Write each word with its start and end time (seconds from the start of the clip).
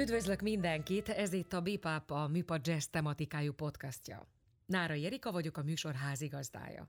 Üdvözlök 0.00 0.40
mindenkit, 0.40 1.08
ez 1.08 1.32
itt 1.32 1.52
a 1.52 1.60
Bipap, 1.60 2.10
a 2.10 2.28
Műpa 2.28 2.58
Jazz 2.62 2.84
tematikájú 2.84 3.52
podcastja. 3.52 4.26
Nára 4.66 4.94
Jerika 4.94 5.32
vagyok, 5.32 5.56
a 5.56 5.62
műsor 5.62 5.94
házigazdája. 5.94 6.88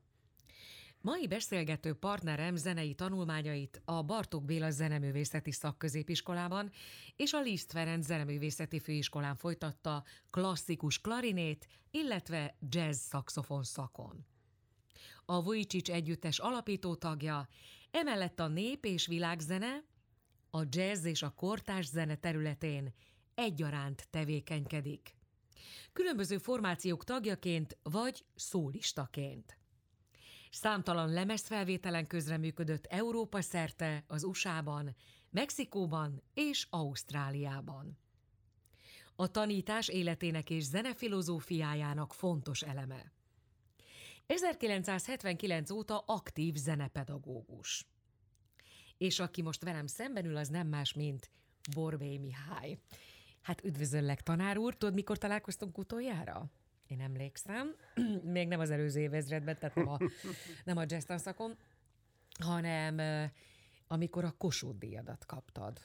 Mai 1.02 1.27
beszélgető 1.27 1.93
partnerem 1.93 2.55
zenei 2.55 2.93
tanulmányait 2.93 3.81
a 3.85 4.03
Bartók 4.03 4.45
Béla 4.45 4.70
Zeneművészeti 4.70 5.52
Szakközépiskolában 5.52 6.71
és 7.16 7.34
a 7.34 7.41
Liszt 7.41 7.71
Ferenc 7.71 8.05
Zeneművészeti 8.05 8.79
Főiskolán 8.79 9.35
folytatta 9.35 10.03
klasszikus 10.30 11.02
klarinét, 11.02 11.67
illetve 11.89 12.55
jazz 12.70 12.99
szaxofon 12.99 13.63
szakon. 13.63 14.25
A 15.25 15.43
Vujicic 15.43 15.89
együttes 15.89 16.39
alapító 16.39 16.95
tagja, 16.95 17.48
emellett 17.91 18.39
a 18.39 18.48
nép 18.48 18.85
és 18.85 19.07
világzene, 19.07 19.84
a 20.51 20.61
jazz 20.69 21.05
és 21.05 21.21
a 21.21 21.29
kortás 21.29 21.85
zene 21.85 22.15
területén 22.15 22.93
egyaránt 23.35 24.07
tevékenykedik. 24.09 25.15
Különböző 25.93 26.37
formációk 26.37 27.03
tagjaként 27.03 27.77
vagy 27.83 28.25
szólistaként. 28.35 29.57
Számtalan 30.51 31.09
lemezfelvételen 31.09 32.07
közreműködött 32.07 32.85
Európa 32.85 33.41
szerte, 33.41 34.03
az 34.07 34.23
USA-ban, 34.23 34.95
Mexikóban 35.29 36.21
és 36.33 36.67
Ausztráliában. 36.69 37.97
A 39.15 39.27
tanítás 39.27 39.88
életének 39.88 40.49
és 40.49 40.63
zenefilozófiájának 40.63 42.13
fontos 42.13 42.61
eleme. 42.61 43.11
1979 44.25 45.69
óta 45.71 46.03
aktív 46.05 46.55
zenepedagógus. 46.55 47.91
És 49.02 49.19
aki 49.19 49.41
most 49.41 49.63
velem 49.63 49.88
szemben 49.88 50.25
ül, 50.25 50.38
az 50.38 50.47
nem 50.47 50.67
más, 50.67 50.94
mint 50.94 51.30
Borbély 51.73 52.17
Mihály. 52.17 52.77
Hát 53.41 53.63
üdvözöllek, 53.63 54.21
tanár 54.21 54.58
úr. 54.58 54.77
Tudod, 54.77 54.93
mikor 54.93 55.17
találkoztunk 55.17 55.77
utoljára? 55.77 56.52
Én 56.88 57.02
emlékszem, 57.02 57.75
még 58.23 58.47
nem 58.47 58.59
az 58.59 58.69
előző 58.69 58.99
évezredben, 58.99 59.58
tehát 59.59 59.75
nem 59.75 59.88
a, 59.88 59.97
nem 60.66 60.77
a 60.77 60.83
jazz 60.88 61.03
tanszakon, 61.03 61.58
hanem 62.39 63.30
amikor 63.88 64.23
a 64.23 64.35
Kossuth 64.38 64.77
díjadat 64.77 65.25
kaptad. 65.25 65.80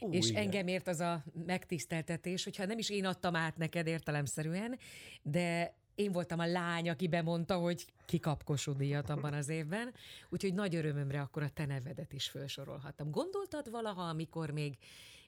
Ó, 0.00 0.10
és 0.10 0.28
igen. 0.28 0.42
engem 0.42 0.66
ért 0.66 0.88
az 0.88 1.00
a 1.00 1.24
megtiszteltetés, 1.46 2.44
hogyha 2.44 2.64
nem 2.64 2.78
is 2.78 2.90
én 2.90 3.04
adtam 3.04 3.36
át 3.36 3.56
neked 3.56 3.86
értelemszerűen, 3.86 4.78
de 5.22 5.74
én 6.00 6.12
voltam 6.12 6.38
a 6.38 6.46
lány, 6.46 6.88
aki 6.88 7.08
bemondta, 7.08 7.56
hogy 7.56 7.86
kikap 8.06 8.58
díjat 8.76 9.10
abban 9.10 9.32
az 9.32 9.48
évben, 9.48 9.94
úgyhogy 10.28 10.54
nagy 10.54 10.74
örömömre 10.74 11.20
akkor 11.20 11.42
a 11.42 11.48
te 11.48 11.66
nevedet 11.66 12.12
is 12.12 12.28
felsorolhattam. 12.28 13.10
Gondoltad 13.10 13.70
valaha, 13.70 14.02
amikor 14.02 14.50
még 14.50 14.78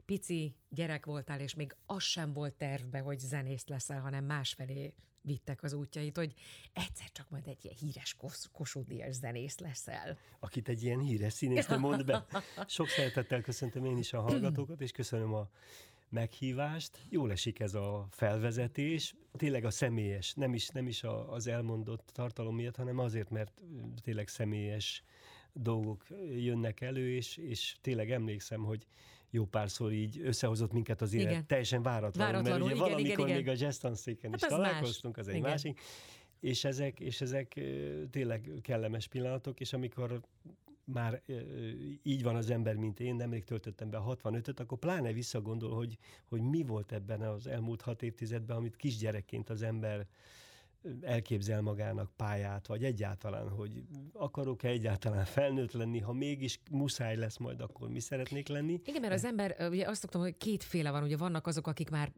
pici 0.04 0.54
gyerek 0.68 1.06
voltál, 1.06 1.40
és 1.40 1.54
még 1.54 1.74
az 1.86 2.02
sem 2.02 2.32
volt 2.32 2.54
tervbe, 2.54 2.98
hogy 2.98 3.18
zenész 3.18 3.66
leszel, 3.66 4.00
hanem 4.00 4.24
másfelé 4.24 4.94
vittek 5.22 5.62
az 5.62 5.72
útjait, 5.72 6.16
hogy 6.16 6.34
egyszer 6.72 7.10
csak 7.12 7.30
majd 7.30 7.46
egy 7.46 7.64
ilyen 7.64 7.76
híres 7.80 8.14
kos- 8.14 8.48
kossuth 8.52 9.10
zenész 9.10 9.58
leszel. 9.58 10.18
Akit 10.40 10.68
egy 10.68 10.82
ilyen 10.82 11.00
híres 11.00 11.32
színész 11.32 11.66
nem 11.66 11.80
mond 11.80 12.04
be. 12.04 12.26
Sok 12.66 12.88
szeretettel 12.88 13.40
köszöntöm 13.40 13.84
én 13.84 13.96
is 13.96 14.12
a 14.12 14.20
hallgatókat, 14.20 14.80
és 14.80 14.90
köszönöm 14.90 15.34
a 15.34 15.48
meghívást. 16.12 16.98
Jól 17.08 17.30
esik 17.30 17.60
ez 17.60 17.74
a 17.74 18.06
felvezetés, 18.10 19.14
tényleg 19.32 19.64
a 19.64 19.70
személyes, 19.70 20.34
nem 20.34 20.54
is, 20.54 20.68
nem 20.68 20.86
is 20.86 21.04
az 21.28 21.46
elmondott 21.46 22.10
tartalom 22.12 22.54
miatt, 22.54 22.76
hanem 22.76 22.98
azért, 22.98 23.30
mert 23.30 23.52
tényleg 24.02 24.28
személyes 24.28 25.02
dolgok 25.52 26.06
jönnek 26.36 26.80
elő, 26.80 27.14
és, 27.14 27.36
és 27.36 27.76
tényleg 27.80 28.10
emlékszem, 28.10 28.64
hogy 28.64 28.86
jó 29.30 29.44
párszor 29.44 29.92
így 29.92 30.20
összehozott 30.24 30.72
minket 30.72 31.00
az 31.00 31.12
élet, 31.12 31.30
igen. 31.30 31.46
teljesen 31.46 31.82
váratlanul, 31.82 32.32
váratlanul 32.32 32.66
mert 32.68 32.70
ugye 32.70 32.74
igen, 32.74 32.88
valamikor 32.88 33.26
igen, 33.26 33.40
igen. 33.40 33.54
még 33.54 33.60
a 33.60 33.64
jazztanszéken 33.64 34.30
hát 34.30 34.40
is 34.40 34.46
találkoztunk, 34.46 35.16
az 35.16 35.28
egy 35.28 35.34
igen. 35.34 35.50
másik, 35.50 35.80
és 36.40 36.64
ezek, 36.64 37.00
és 37.00 37.20
ezek 37.20 37.60
tényleg 38.10 38.50
kellemes 38.62 39.08
pillanatok, 39.08 39.60
és 39.60 39.72
amikor 39.72 40.20
már 40.84 41.22
így 42.02 42.22
van 42.22 42.36
az 42.36 42.50
ember, 42.50 42.74
mint 42.76 43.00
én, 43.00 43.14
nemrég 43.14 43.44
töltöttem 43.44 43.90
be 43.90 43.96
a 43.96 44.16
65-öt, 44.16 44.60
akkor 44.60 44.78
pláne 44.78 45.12
visszagondol, 45.12 45.74
hogy, 45.74 45.98
hogy 46.24 46.40
mi 46.40 46.62
volt 46.62 46.92
ebben 46.92 47.20
az 47.20 47.46
elmúlt 47.46 47.82
hat 47.82 48.02
évtizedben, 48.02 48.56
amit 48.56 48.76
kisgyerekként 48.76 49.50
az 49.50 49.62
ember 49.62 50.06
elképzel 51.00 51.60
magának 51.60 52.10
pályát, 52.16 52.66
vagy 52.66 52.84
egyáltalán, 52.84 53.48
hogy 53.48 53.84
akarok-e 54.12 54.68
egyáltalán 54.68 55.24
felnőtt 55.24 55.72
lenni, 55.72 55.98
ha 55.98 56.12
mégis 56.12 56.60
muszáj 56.70 57.16
lesz 57.16 57.36
majd, 57.36 57.60
akkor 57.60 57.88
mi 57.88 58.00
szeretnék 58.00 58.48
lenni. 58.48 58.80
Igen, 58.84 59.00
mert 59.00 59.12
az 59.12 59.24
ember, 59.24 59.56
ugye 59.70 59.88
azt 59.88 60.00
szoktam, 60.00 60.20
hogy 60.20 60.36
kétféle 60.36 60.90
van, 60.90 61.02
ugye 61.02 61.16
vannak 61.16 61.46
azok, 61.46 61.66
akik 61.66 61.90
már 61.90 62.12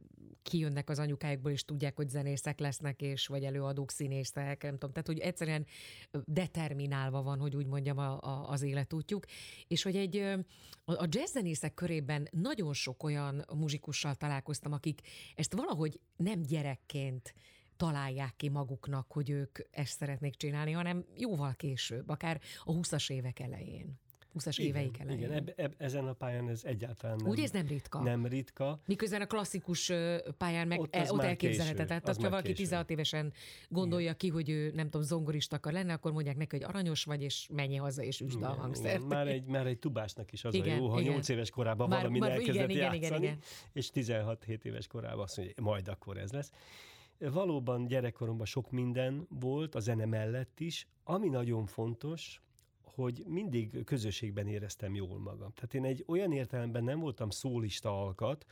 kijönnek 0.45 0.91
az 0.91 0.99
anyukájukból, 0.99 1.51
és 1.51 1.65
tudják, 1.65 1.97
hogy 1.97 2.09
zenészek 2.09 2.59
lesznek, 2.59 3.03
és 3.03 3.27
vagy 3.27 3.45
előadók, 3.45 3.91
színészek, 3.91 4.63
nem 4.63 4.73
tudom, 4.73 4.91
tehát 4.91 5.07
hogy 5.07 5.19
egyszerűen 5.19 5.67
determinálva 6.25 7.23
van, 7.23 7.39
hogy 7.39 7.57
úgy 7.57 7.67
mondjam, 7.67 7.99
a, 7.99 8.21
a, 8.21 8.49
az 8.49 8.63
életútjuk, 8.63 9.25
és 9.69 9.83
hogy 9.83 9.97
egy 9.97 10.17
a 10.85 11.07
jazz 11.09 11.33
zenészek 11.33 11.75
körében 11.75 12.29
nagyon 12.31 12.73
sok 12.73 13.03
olyan 13.03 13.45
muzsikussal 13.55 14.15
találkoztam, 14.15 14.73
akik 14.73 15.01
ezt 15.35 15.55
valahogy 15.55 16.01
nem 16.17 16.43
gyerekként 16.43 17.35
találják 17.77 18.37
ki 18.37 18.49
maguknak, 18.49 19.13
hogy 19.13 19.31
ők 19.31 19.59
ezt 19.71 19.97
szeretnék 19.97 20.35
csinálni, 20.35 20.73
hanem 20.73 21.05
jóval 21.17 21.55
később, 21.55 22.09
akár 22.09 22.41
a 22.65 22.73
20-as 22.73 23.11
évek 23.13 23.41
elején. 23.41 23.99
20-as 24.35 24.55
igen, 24.57 24.71
éveik 24.71 24.99
elején. 24.99 25.19
Igen, 25.19 25.33
eb, 25.33 25.53
eb, 25.57 25.75
ezen 25.77 26.07
a 26.07 26.13
pályán 26.13 26.49
ez 26.49 26.65
egyáltalán 26.65 27.17
nem. 27.17 27.29
Úgy 27.29 27.41
ez 27.41 27.51
nem 27.51 27.67
ritka? 27.67 28.03
Nem 28.03 28.27
ritka. 28.27 28.81
Miközben 28.87 29.21
a 29.21 29.27
klasszikus 29.27 29.93
pályán 30.39 30.67
meg 30.67 30.81
ott, 30.81 30.95
e, 30.95 31.13
ott 31.13 31.23
elképzelhetett. 31.23 31.87
Tehát 31.87 32.09
az 32.09 32.17
ha 32.17 32.23
valaki 32.23 32.47
késő. 32.47 32.63
16 32.63 32.91
évesen 32.91 33.33
gondolja 33.69 34.05
igen. 34.05 34.17
ki, 34.17 34.29
hogy 34.29 34.51
ő 34.51 34.73
nem 34.75 34.85
tudom, 34.85 35.07
zongorista 35.07 35.57
akar 35.57 35.73
lenni, 35.73 35.91
akkor 35.91 36.13
mondják 36.13 36.37
neki, 36.37 36.57
hogy 36.57 36.65
aranyos 36.65 37.05
vagy, 37.05 37.23
és 37.23 37.49
menj 37.53 37.77
haza, 37.77 38.03
és 38.03 38.21
üsd 38.21 38.43
a 38.43 38.49
hangszert. 38.49 39.05
Már 39.09 39.27
egy, 39.27 39.45
már 39.45 39.67
egy 39.67 39.79
tubásnak 39.79 40.33
is 40.33 40.45
az 40.45 40.55
igen, 40.55 40.79
a 40.79 40.81
jó, 40.81 40.89
ha 40.89 41.01
igen. 41.01 41.13
8 41.13 41.29
éves 41.29 41.51
korában 41.51 41.89
már, 41.89 41.99
valami 41.99 42.21
elkezdett 42.21 42.71
igen, 42.71 42.71
játszani, 42.71 42.97
igen, 42.97 43.13
igen, 43.13 43.23
igen. 43.23 43.39
és 43.73 43.91
16-7 43.95 44.65
éves 44.65 44.87
korában 44.87 45.23
azt 45.23 45.37
mondja, 45.37 45.55
majd 45.63 45.89
akkor 45.89 46.19
ez 46.19 46.33
lesz. 46.33 46.51
Valóban 47.19 47.87
gyerekkoromban 47.87 48.47
sok 48.47 48.71
minden 48.71 49.27
volt, 49.29 49.75
a 49.75 49.81
zene 49.81 50.05
mellett 50.05 50.61
is. 50.61 50.89
Ami 51.05 51.29
nagyon 51.29 51.67
fontos, 51.67 52.43
hogy 52.95 53.25
mindig 53.27 53.85
közösségben 53.85 54.47
éreztem 54.47 54.95
jól 54.95 55.19
magam. 55.19 55.53
Tehát 55.55 55.75
én 55.75 55.85
egy 55.85 56.05
olyan 56.07 56.33
értelemben 56.33 56.85
nem 56.85 57.01
voltam 57.01 57.31
szólista 57.31 58.03
alkat, 58.03 58.47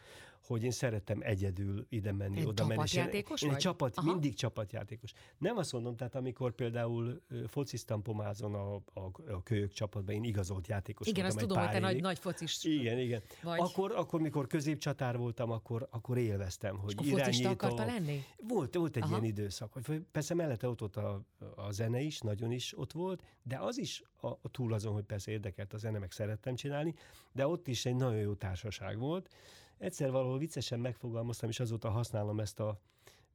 hogy 0.47 0.62
én 0.64 0.70
szerettem 0.70 1.20
egyedül 1.22 1.86
ide 1.88 2.12
menni, 2.12 2.38
egy 2.38 2.47
oda 2.47 2.66
menni. 2.66 2.84
Csapatjátékos 2.84 3.42
én, 3.42 3.50
én 3.50 3.56
csapat, 3.56 4.03
mindig 4.03 4.34
csapatjátékos. 4.34 5.12
Nem 5.38 5.56
azt 5.56 5.72
mondom, 5.72 5.97
tehát 5.97 6.14
amikor 6.14 6.53
például 6.54 7.22
fociztam 7.47 8.03
Pomázon 8.03 8.54
a, 8.54 8.75
a, 8.75 9.10
a 9.28 9.42
kölyök 9.42 9.72
csapatban, 9.72 10.14
én 10.14 10.25
igazolt 10.25 10.66
játékos 10.66 11.06
Igen, 11.06 11.22
voltam 11.22 11.38
azt 11.38 11.48
tudom, 11.48 11.64
hogy 11.64 11.72
te 11.72 11.80
nagy, 11.80 12.00
nagy 12.00 12.19
focis 12.19 12.64
Igen, 12.64 12.98
igen. 12.98 13.22
Vagy. 13.42 13.58
Akkor, 13.60 13.92
akkor, 13.92 14.20
mikor 14.20 14.47
középcsatár 14.47 15.16
voltam, 15.16 15.50
akkor, 15.50 15.88
akkor 15.91 16.19
élveztem, 16.19 16.78
hogy 16.78 16.94
És 17.03 17.10
irányító. 17.10 17.50
akarta 17.50 17.84
lenni? 17.84 18.24
Volt, 18.48 18.74
volt 18.74 18.97
egy 18.97 19.03
Aha. 19.03 19.10
ilyen 19.10 19.24
időszak. 19.24 19.80
Persze 20.12 20.34
mellette 20.34 20.69
ott 20.69 20.80
volt 20.80 20.97
a, 20.97 21.22
a 21.56 21.72
zene 21.72 22.00
is, 22.00 22.20
nagyon 22.20 22.53
is 22.53 22.78
ott 22.78 22.92
volt, 22.92 23.22
de 23.42 23.56
az 23.56 23.78
is 23.78 24.03
a, 24.20 24.26
a 24.26 24.48
túl 24.50 24.72
azon, 24.72 24.92
hogy 24.92 25.04
persze 25.04 25.30
érdekelt 25.30 25.72
a 25.72 25.76
zene, 25.78 25.98
meg 25.98 26.10
szerettem 26.10 26.54
csinálni, 26.54 26.94
de 27.32 27.47
ott 27.47 27.69
is 27.69 27.86
egy 27.86 27.97
nagyon 27.97 28.19
jó 28.19 28.34
társaság 28.34 28.98
volt. 28.98 29.28
Egyszer 29.82 30.10
valahol 30.10 30.38
viccesen 30.38 30.81
megfogalmaztam, 30.81 31.48
és 31.48 31.60
azóta 31.60 31.91
használom 31.91 32.41
ezt 32.41 32.60
a 32.60 32.81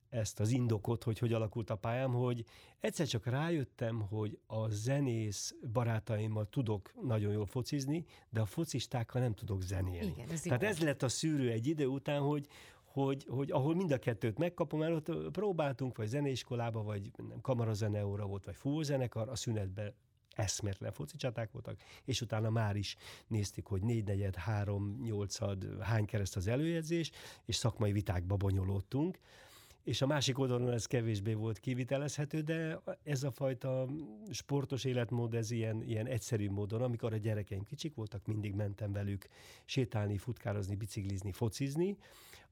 ezt 0.10 0.40
az 0.40 0.50
indokot, 0.50 1.04
hogy 1.04 1.20
hogy 1.20 1.34
alakult 1.34 1.70
a 1.70 1.76
pályám, 1.76 2.14
hogy 2.14 2.46
egyszer 2.80 3.08
csak 3.08 3.26
rájöttem, 3.26 4.02
hogy 4.02 4.40
a 4.46 4.70
zenész 4.70 5.56
barátaimmal 5.72 6.50
tudok 6.50 6.94
nagyon 7.02 7.32
jól 7.32 7.46
focizni, 7.46 8.06
de 8.30 8.42
a 8.42 8.46
focistákkal 8.46 9.22
nem 9.22 9.34
tudok 9.34 9.62
zenélni. 9.62 10.12
Igen, 10.16 10.30
ez 10.30 10.42
Tehát 10.42 10.62
jó. 10.62 10.68
ez 10.68 10.80
lett 10.80 11.04
a 11.04 11.10
szűrő 11.10 11.52
egy 11.52 11.68
idő 11.68 11.86
után, 11.86 12.22
hogy, 12.22 12.48
hogy, 12.84 13.26
hogy 13.30 13.52
ahol 13.52 13.76
mind 13.76 13.92
a 13.92 14.00
kettőt 14.00 14.38
megkapom, 14.38 14.80
mert 14.80 15.10
ott 15.10 15.32
próbáltunk, 15.32 15.98
vagy 15.98 16.08
zeneiskolába, 16.08 16.84
vagy 16.84 17.12
nem, 17.28 17.42
kamarazeneóra 17.42 18.26
volt, 18.26 18.46
vagy 18.46 18.56
fúvózenekar, 18.56 19.30
a 19.30 19.36
szünetbe 19.36 19.94
eszméletlen 20.38 20.92
foci 20.92 21.18
csaták 21.18 21.52
voltak, 21.52 21.78
és 22.04 22.22
utána 22.22 22.50
már 22.50 22.76
is 22.76 22.96
néztük, 23.28 23.68
hogy 23.68 23.82
négy 23.82 24.04
negyed, 24.04 24.36
három, 24.36 25.00
nyolcad, 25.04 25.82
hány 25.82 26.06
kereszt 26.06 26.36
az 26.36 26.48
előjegyzés, 26.48 27.12
és 27.46 27.56
szakmai 27.56 27.92
vitákba 27.92 28.36
bonyolódtunk. 28.36 29.20
És 29.84 30.02
a 30.02 30.08
másik 30.08 30.40
oldalon 30.40 30.72
ez 30.72 30.86
kevésbé 30.86 31.34
volt 31.34 31.60
kivitelezhető, 31.60 32.42
de 32.42 32.82
ez 33.04 33.24
a 33.24 33.32
fajta 33.32 33.88
sportos 34.32 34.84
életmód, 34.84 35.34
ez 35.34 35.52
ilyen, 35.52 35.84
ilyen 35.84 36.08
egyszerű 36.08 36.50
módon, 36.50 36.82
amikor 36.82 37.14
a 37.14 37.18
gyerekeim 37.18 37.64
kicsik 37.64 37.96
voltak, 37.96 38.26
mindig 38.26 38.54
mentem 38.54 38.92
velük 38.92 39.28
sétálni, 39.66 40.18
futkározni, 40.18 40.76
biciklizni, 40.76 41.32
focizni, 41.32 41.98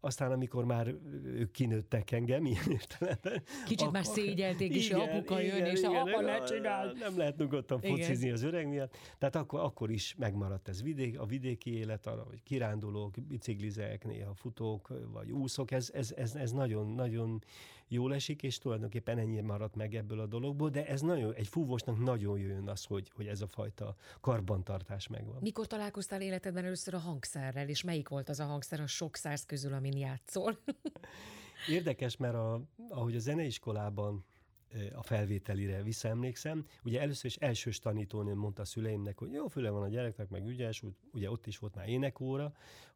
aztán 0.05 0.31
amikor 0.31 0.65
már 0.65 0.95
ők 1.25 1.51
kinőttek 1.51 2.11
engem 2.11 2.45
ilyen 2.45 2.63
értelemben. 2.69 3.43
Kicsit 3.65 3.81
akkor, 3.81 3.93
már 3.93 4.05
szégyelték 4.05 4.75
is, 4.75 4.91
hogy 4.91 5.01
apuka 5.01 5.39
jön, 5.39 5.55
igen, 5.55 5.65
és 5.65 5.79
igen, 5.79 5.95
apa 5.95 6.21
ne 6.21 6.43
csinál. 6.43 6.91
Nem 6.99 7.17
lehet 7.17 7.37
nyugodtan 7.37 7.79
focizni 7.79 8.31
az 8.31 8.43
öreg 8.43 8.67
miatt. 8.67 8.97
Tehát 9.17 9.35
akkor, 9.35 9.59
akkor 9.59 9.91
is 9.91 10.15
megmaradt 10.17 10.67
ez 10.67 10.83
vidék, 10.83 11.19
a 11.19 11.25
vidéki 11.25 11.77
élet, 11.77 12.07
arra, 12.07 12.23
hogy 12.23 12.43
kirándulók, 12.43 13.15
biciklizek, 13.27 14.05
néha 14.05 14.33
futók, 14.33 14.93
vagy 15.13 15.31
úszok, 15.31 15.71
ez, 15.71 15.91
ez, 15.93 16.11
ez, 16.11 16.35
ez 16.35 16.51
nagyon, 16.51 16.87
nagyon 16.87 17.43
jól 17.87 18.13
esik, 18.13 18.43
és 18.43 18.57
tulajdonképpen 18.57 19.17
ennyi 19.17 19.41
maradt 19.41 19.75
meg 19.75 19.95
ebből 19.95 20.19
a 20.19 20.25
dologból, 20.25 20.69
de 20.69 20.87
ez 20.87 21.01
nagyon, 21.01 21.33
egy 21.33 21.47
fúvósnak 21.47 21.99
nagyon 21.99 22.39
jön 22.39 22.69
az, 22.69 22.83
hogy, 22.83 23.11
hogy 23.15 23.27
ez 23.27 23.41
a 23.41 23.47
fajta 23.47 23.95
karbantartás 24.21 25.07
megvan. 25.07 25.37
Mikor 25.41 25.67
találkoztál 25.67 26.21
életedben 26.21 26.65
először 26.65 26.93
a 26.93 26.99
hangszerrel, 26.99 27.69
és 27.69 27.83
melyik 27.83 28.09
volt 28.09 28.29
az 28.29 28.39
a 28.39 28.45
hangszer 28.45 28.79
a 28.79 28.87
sok 28.87 29.15
száz 29.15 29.45
közül, 29.45 29.73
amin 29.73 29.97
játszol? 29.97 30.57
Érdekes, 31.69 32.17
mert 32.17 32.35
a, 32.35 32.61
ahogy 32.89 33.15
a 33.15 33.19
zeneiskolában 33.19 34.25
a 34.93 35.03
felvételire 35.03 35.83
visszaemlékszem. 35.83 36.65
Ugye 36.83 37.01
először 37.01 37.25
is 37.25 37.35
elsős 37.35 37.79
tanítónőm 37.79 38.37
mondta 38.37 38.61
a 38.61 38.65
szüleimnek, 38.65 39.19
hogy 39.19 39.31
jó 39.31 39.47
füle 39.47 39.69
van 39.69 39.81
a 39.81 39.87
gyereknek, 39.87 40.29
meg 40.29 40.47
ügyes, 40.47 40.83
ugye 41.11 41.31
ott 41.31 41.47
is 41.47 41.57
volt 41.57 41.75
már 41.75 41.89
énekóra, 41.89 42.53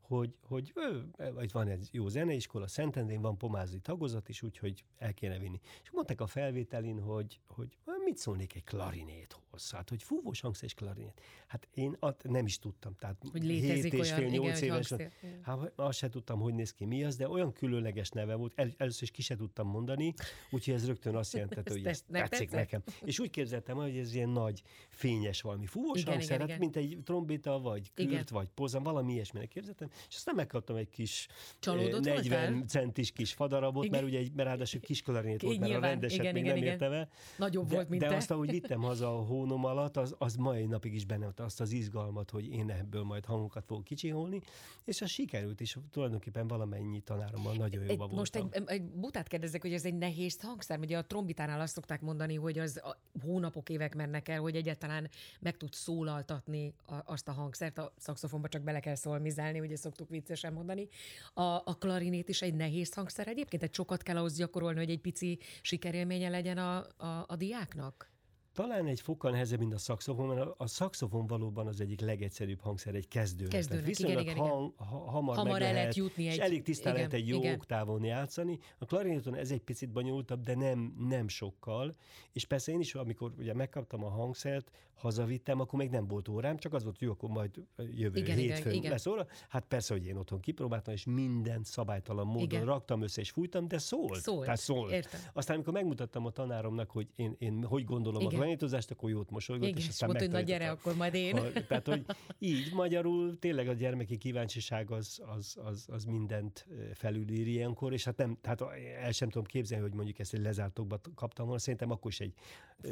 hogy, 0.10 0.36
hogy 0.48 0.74
ő, 0.76 1.10
vagy 1.34 1.52
van 1.52 1.68
egy 1.68 1.90
jó 1.92 2.08
zeneiskola, 2.08 2.68
Szentendrén 2.68 3.22
van 3.22 3.38
pomázi 3.38 3.80
tagozat 3.80 4.30
is, 4.30 4.42
úgyhogy 4.42 4.84
el 4.98 5.14
kéne 5.14 5.40
vinni. 5.40 5.60
És 5.84 5.92
mondták 5.92 6.22
a 6.22 6.28
felvételin, 6.28 7.00
hogy, 7.00 7.40
hogy 7.48 7.78
mit 8.10 8.18
szólnék 8.18 8.56
egy 8.56 8.64
klarinéthoz? 8.64 9.72
Hát, 9.72 9.90
hogy 9.90 10.04
fúvós 10.04 10.40
hangszer 10.42 10.64
és 10.64 10.74
klarinét. 10.74 11.22
Hát 11.48 11.68
én 11.74 11.96
at, 12.00 12.24
nem 12.30 12.46
is 12.46 12.60
tudtam. 12.60 12.96
Tehát 12.96 13.16
hogy 13.32 13.44
7 13.44 13.94
és 13.94 14.12
fél, 14.12 14.28
8 14.28 14.62
éves. 14.62 14.94
Hát 15.42 15.72
azt 15.76 15.98
se 15.98 16.10
tudtam, 16.10 16.40
hogy 16.40 16.54
néz 16.54 16.74
ki 16.74 16.86
mi 16.86 17.04
az, 17.04 17.16
de 17.16 17.30
olyan 17.30 17.52
különleges 17.52 18.10
neve 18.10 18.36
volt, 18.36 18.54
El, 18.56 18.72
először 18.78 19.04
is 19.04 19.12
ki 19.12 19.22
se 19.22 19.36
tudtam 19.36 19.68
mondani, 19.68 20.14
úgyhogy 20.50 20.74
ez 20.74 20.86
rögtön 20.86 21.16
azt 21.16 21.34
jelentette, 21.34 21.72
hogy 21.78 21.86
ez 21.86 22.02
tetszik 22.02 22.52
nekem. 22.52 22.84
És 23.04 23.20
úgy 23.20 23.30
képzeltem, 23.30 23.76
hogy 23.76 23.98
ez 23.98 24.14
ilyen 24.14 24.30
nagy, 24.30 24.62
fényes 24.90 25.42
valami 25.42 25.66
fúvós 25.66 26.02
igen, 26.02 26.14
hangszer, 26.14 26.36
igen, 26.36 26.48
hát, 26.48 26.58
igen. 26.58 26.60
mint 26.60 26.76
egy 26.76 27.04
trombita, 27.04 27.60
vagy 27.60 27.94
kürt, 27.94 28.10
igen. 28.10 28.24
vagy 28.30 28.50
pozam, 28.50 28.84
valami 28.84 29.14
ilyesminek 29.14 29.48
képzeltem, 29.48 29.90
és 30.10 30.16
aztán 30.16 30.36
megkaptam 30.36 30.76
egy 30.76 30.90
kis 30.90 31.28
Csalódott 31.60 32.04
40 32.04 32.52
voltál? 32.52 32.68
centis 32.68 33.12
kis 33.12 33.34
fadarabot, 33.34 33.84
igen. 33.84 34.00
mert 34.00 34.12
ugye 34.12 34.20
egy, 34.20 34.32
mert 34.34 34.48
ráadásul 34.48 34.82
kis 34.82 35.02
klarinét 35.02 35.42
volt, 35.42 35.60
mert 35.60 35.74
a 35.74 35.80
rendeset 35.80 36.20
igen, 36.20 36.34
még 36.34 36.44
igen, 36.44 36.56
nem 36.56 36.64
értem 36.64 36.92
el. 36.92 37.10
Nagyobb 37.38 37.68
de, 37.68 37.76
volt, 37.76 37.90
mint 37.90 38.02
De 38.02 38.08
te. 38.08 38.16
azt, 38.16 38.32
ahogy 38.32 38.50
vittem 38.50 38.82
haza 38.82 39.18
a 39.18 39.22
hónom 39.22 39.66
alatt, 39.66 39.98
az, 39.98 40.16
az 40.18 40.36
mai 40.36 40.66
napig 40.66 40.94
is 40.94 41.06
benne 41.06 41.24
volt 41.24 41.40
azt 41.40 41.62
az 41.62 41.72
izgalmat, 41.72 42.30
hogy 42.30 42.48
én 42.48 42.70
ebből 42.70 43.04
majd 43.04 43.26
hangokat 43.26 43.66
fogok 43.66 43.84
kicsiholni, 43.84 44.42
és 44.86 45.02
az 45.02 45.10
sikerült, 45.10 45.62
és 45.62 45.78
tulajdonképpen 45.92 46.48
valamennyi 46.48 47.02
tanárommal 47.02 47.54
nagyon 47.56 47.82
jóba 47.82 47.96
voltam. 47.98 48.18
Most 48.18 48.36
egy, 48.36 48.64
egy 48.66 48.84
butát 48.84 49.28
kérdezek, 49.28 49.62
hogy 49.62 49.74
ez 49.74 49.86
egy 49.86 49.98
nehéz 49.98 50.42
hangszer, 50.42 50.80
ugye 50.80 50.98
a 50.98 51.06
trombitánál 51.06 51.62
azt 51.62 51.74
szokták 51.74 52.02
mondani, 52.02 52.36
hogy 52.36 52.60
az 52.60 52.78
a 52.78 52.98
hónapok, 53.22 53.70
évek 53.70 53.96
mennek 53.96 54.28
el, 54.28 54.40
hogy 54.40 54.56
egyáltalán 54.56 55.10
meg 55.40 55.58
tud 55.58 55.74
szólaltatni 55.74 56.74
a, 56.86 56.96
azt 57.06 57.28
a 57.28 57.32
hangszert, 57.32 57.78
a 57.78 57.94
szakszofonba 57.98 58.48
csak 58.48 58.62
bele 58.62 58.80
kell 58.80 58.96
szolmizálni, 58.96 59.60
ugye 59.60 59.76
szoktuk 59.90 60.10
viccesen 60.10 60.54
mondani. 60.54 60.88
A, 61.34 61.42
a 61.42 61.78
klarinét 61.80 62.30
is 62.30 62.42
egy 62.42 62.54
nehéz 62.54 62.94
hangszer 62.94 63.28
egyébként, 63.28 63.64
egy 63.64 63.74
sokat 63.74 64.04
kell 64.04 64.18
ahhoz 64.18 64.36
gyakorolni, 64.36 64.80
hogy 64.80 64.90
egy 64.90 65.02
pici 65.02 65.40
sikerélménye 65.62 66.30
legyen 66.30 66.58
a, 66.58 66.78
a, 66.98 67.26
a 67.28 67.36
diáknak? 67.36 68.12
Talán 68.54 68.88
egy 68.88 69.02
fokkal 69.02 69.32
nehezebb, 69.32 69.60
mint 69.60 69.74
a 69.74 69.78
szakszofon, 69.78 70.36
mert 70.36 70.50
a 70.58 70.68
szakszofon 70.68 71.28
valóban 71.28 71.68
az 71.68 71.82
egyik 71.82 72.02
legegyszerűbb 72.02 72.60
hangszer 72.60 72.96
egy 72.96 73.08
kezdőnek. 73.08 73.52
Kezdőnek, 73.52 73.86
Tehát 73.86 73.98
viszonylag 73.98 74.22
igen, 74.22 74.36
igen, 74.36 74.48
hang, 74.48 74.74
ha, 74.78 74.98
hamar, 74.98 75.36
hamar 75.36 75.62
el 75.62 75.74
lehet 75.74 75.96
jutni 75.96 76.24
és 76.24 76.34
egy... 76.34 76.40
elég 76.40 76.62
tisztán 76.62 76.94
lehet 76.94 77.14
egy 77.14 77.28
jó 77.28 77.38
igen. 77.38 77.54
oktávon 77.54 78.04
játszani. 78.04 78.60
A 78.78 78.86
klarinéton 78.86 79.36
ez 79.36 79.52
egy 79.52 79.62
picit 79.62 79.90
bonyolultabb, 79.90 80.44
de 80.44 80.56
nem, 80.56 80.96
nem 81.08 81.28
sokkal. 81.28 81.96
És 82.32 82.46
persze 82.46 82.72
én 82.72 82.80
is, 82.80 82.96
amikor 82.96 83.34
ugye 83.38 83.54
megkaptam 83.54 84.04
a 84.04 84.10
hangszert, 84.10 84.72
hazavittem, 85.00 85.60
akkor 85.60 85.80
még 85.80 85.90
nem 85.90 86.08
volt 86.08 86.28
órám, 86.28 86.58
csak 86.58 86.74
az 86.74 86.84
volt, 86.84 86.98
hogy 86.98 87.08
jó, 87.08 87.14
akkor 87.14 87.30
majd 87.30 87.52
jövő 87.96 88.20
igen, 88.20 88.38
hétfőn 88.38 88.74
igen, 88.74 88.92
lesz 88.92 89.06
óra. 89.06 89.28
Hát 89.50 89.66
persze, 89.66 89.94
hogy 89.94 90.06
én 90.06 90.16
otthon 90.16 90.40
kipróbáltam, 90.40 90.94
és 90.94 91.06
minden 91.06 91.64
szabálytalan 91.64 92.26
módon 92.26 92.44
igen. 92.44 92.66
raktam 92.66 93.02
össze 93.02 93.22
és 93.22 93.30
fújtam, 93.30 93.68
de 93.68 93.78
szólt. 93.78 94.22
Szólt. 94.22 94.44
Tehát 94.44 94.60
szólt. 94.60 94.92
Értem. 94.92 95.20
Aztán, 95.34 95.56
amikor 95.56 95.74
megmutattam 95.74 96.26
a 96.26 96.30
tanáromnak, 96.30 96.92
hogy 96.92 97.08
én, 97.16 97.36
én 97.38 97.64
hogy 97.64 97.86
gondolom 97.86 98.22
igen. 98.22 98.39
a 98.39 98.39
klarinétozást, 98.40 98.92
akkor 98.92 99.10
jót 99.10 99.30
mosolygott, 99.30 99.68
igen, 99.68 99.80
és 99.80 99.88
aztán 99.88 100.10
mondta, 100.10 100.26
hogy 100.26 100.36
na 100.36 100.42
gyere, 100.42 100.70
akkor 100.70 100.96
majd 100.96 101.14
én. 101.14 101.38
Ha, 101.38 101.52
tehát, 101.68 101.88
hogy 101.88 102.06
így 102.40 102.74
magyarul 102.74 103.40
tényleg 103.40 103.68
a 103.68 103.74
gyermeki 103.74 104.18
kíváncsiság 104.18 104.92
az, 104.92 105.22
az, 105.38 105.58
az, 105.64 105.86
az 105.92 106.04
mindent 106.04 106.68
felülír 106.94 107.48
ilyenkor, 107.48 107.94
és 107.94 108.04
hát 108.04 108.18
nem, 108.18 108.38
hát 108.44 108.62
el 109.02 109.12
sem 109.12 109.30
tudom 109.30 109.48
képzelni, 109.48 109.84
hogy 109.84 109.94
mondjuk 109.94 110.20
ezt 110.20 110.34
egy 110.34 110.42
lezártokba 110.42 111.00
kaptam 111.16 111.46
volna, 111.46 111.60
szerintem 111.60 111.92
akkor 111.92 112.12
is 112.12 112.20
egy 112.20 112.34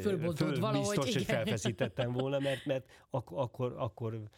Fölbontod 0.01 0.59
valahogy, 0.59 0.95
biztos, 0.95 1.09
igen. 1.09 1.17
hogy 1.17 1.25
felfeszítettem 1.25 2.11
volna, 2.11 2.39
mert, 2.39 2.65
mert 2.65 2.89
ak- 3.09 3.31
akkor, 3.31 3.75
akkor 3.77 4.29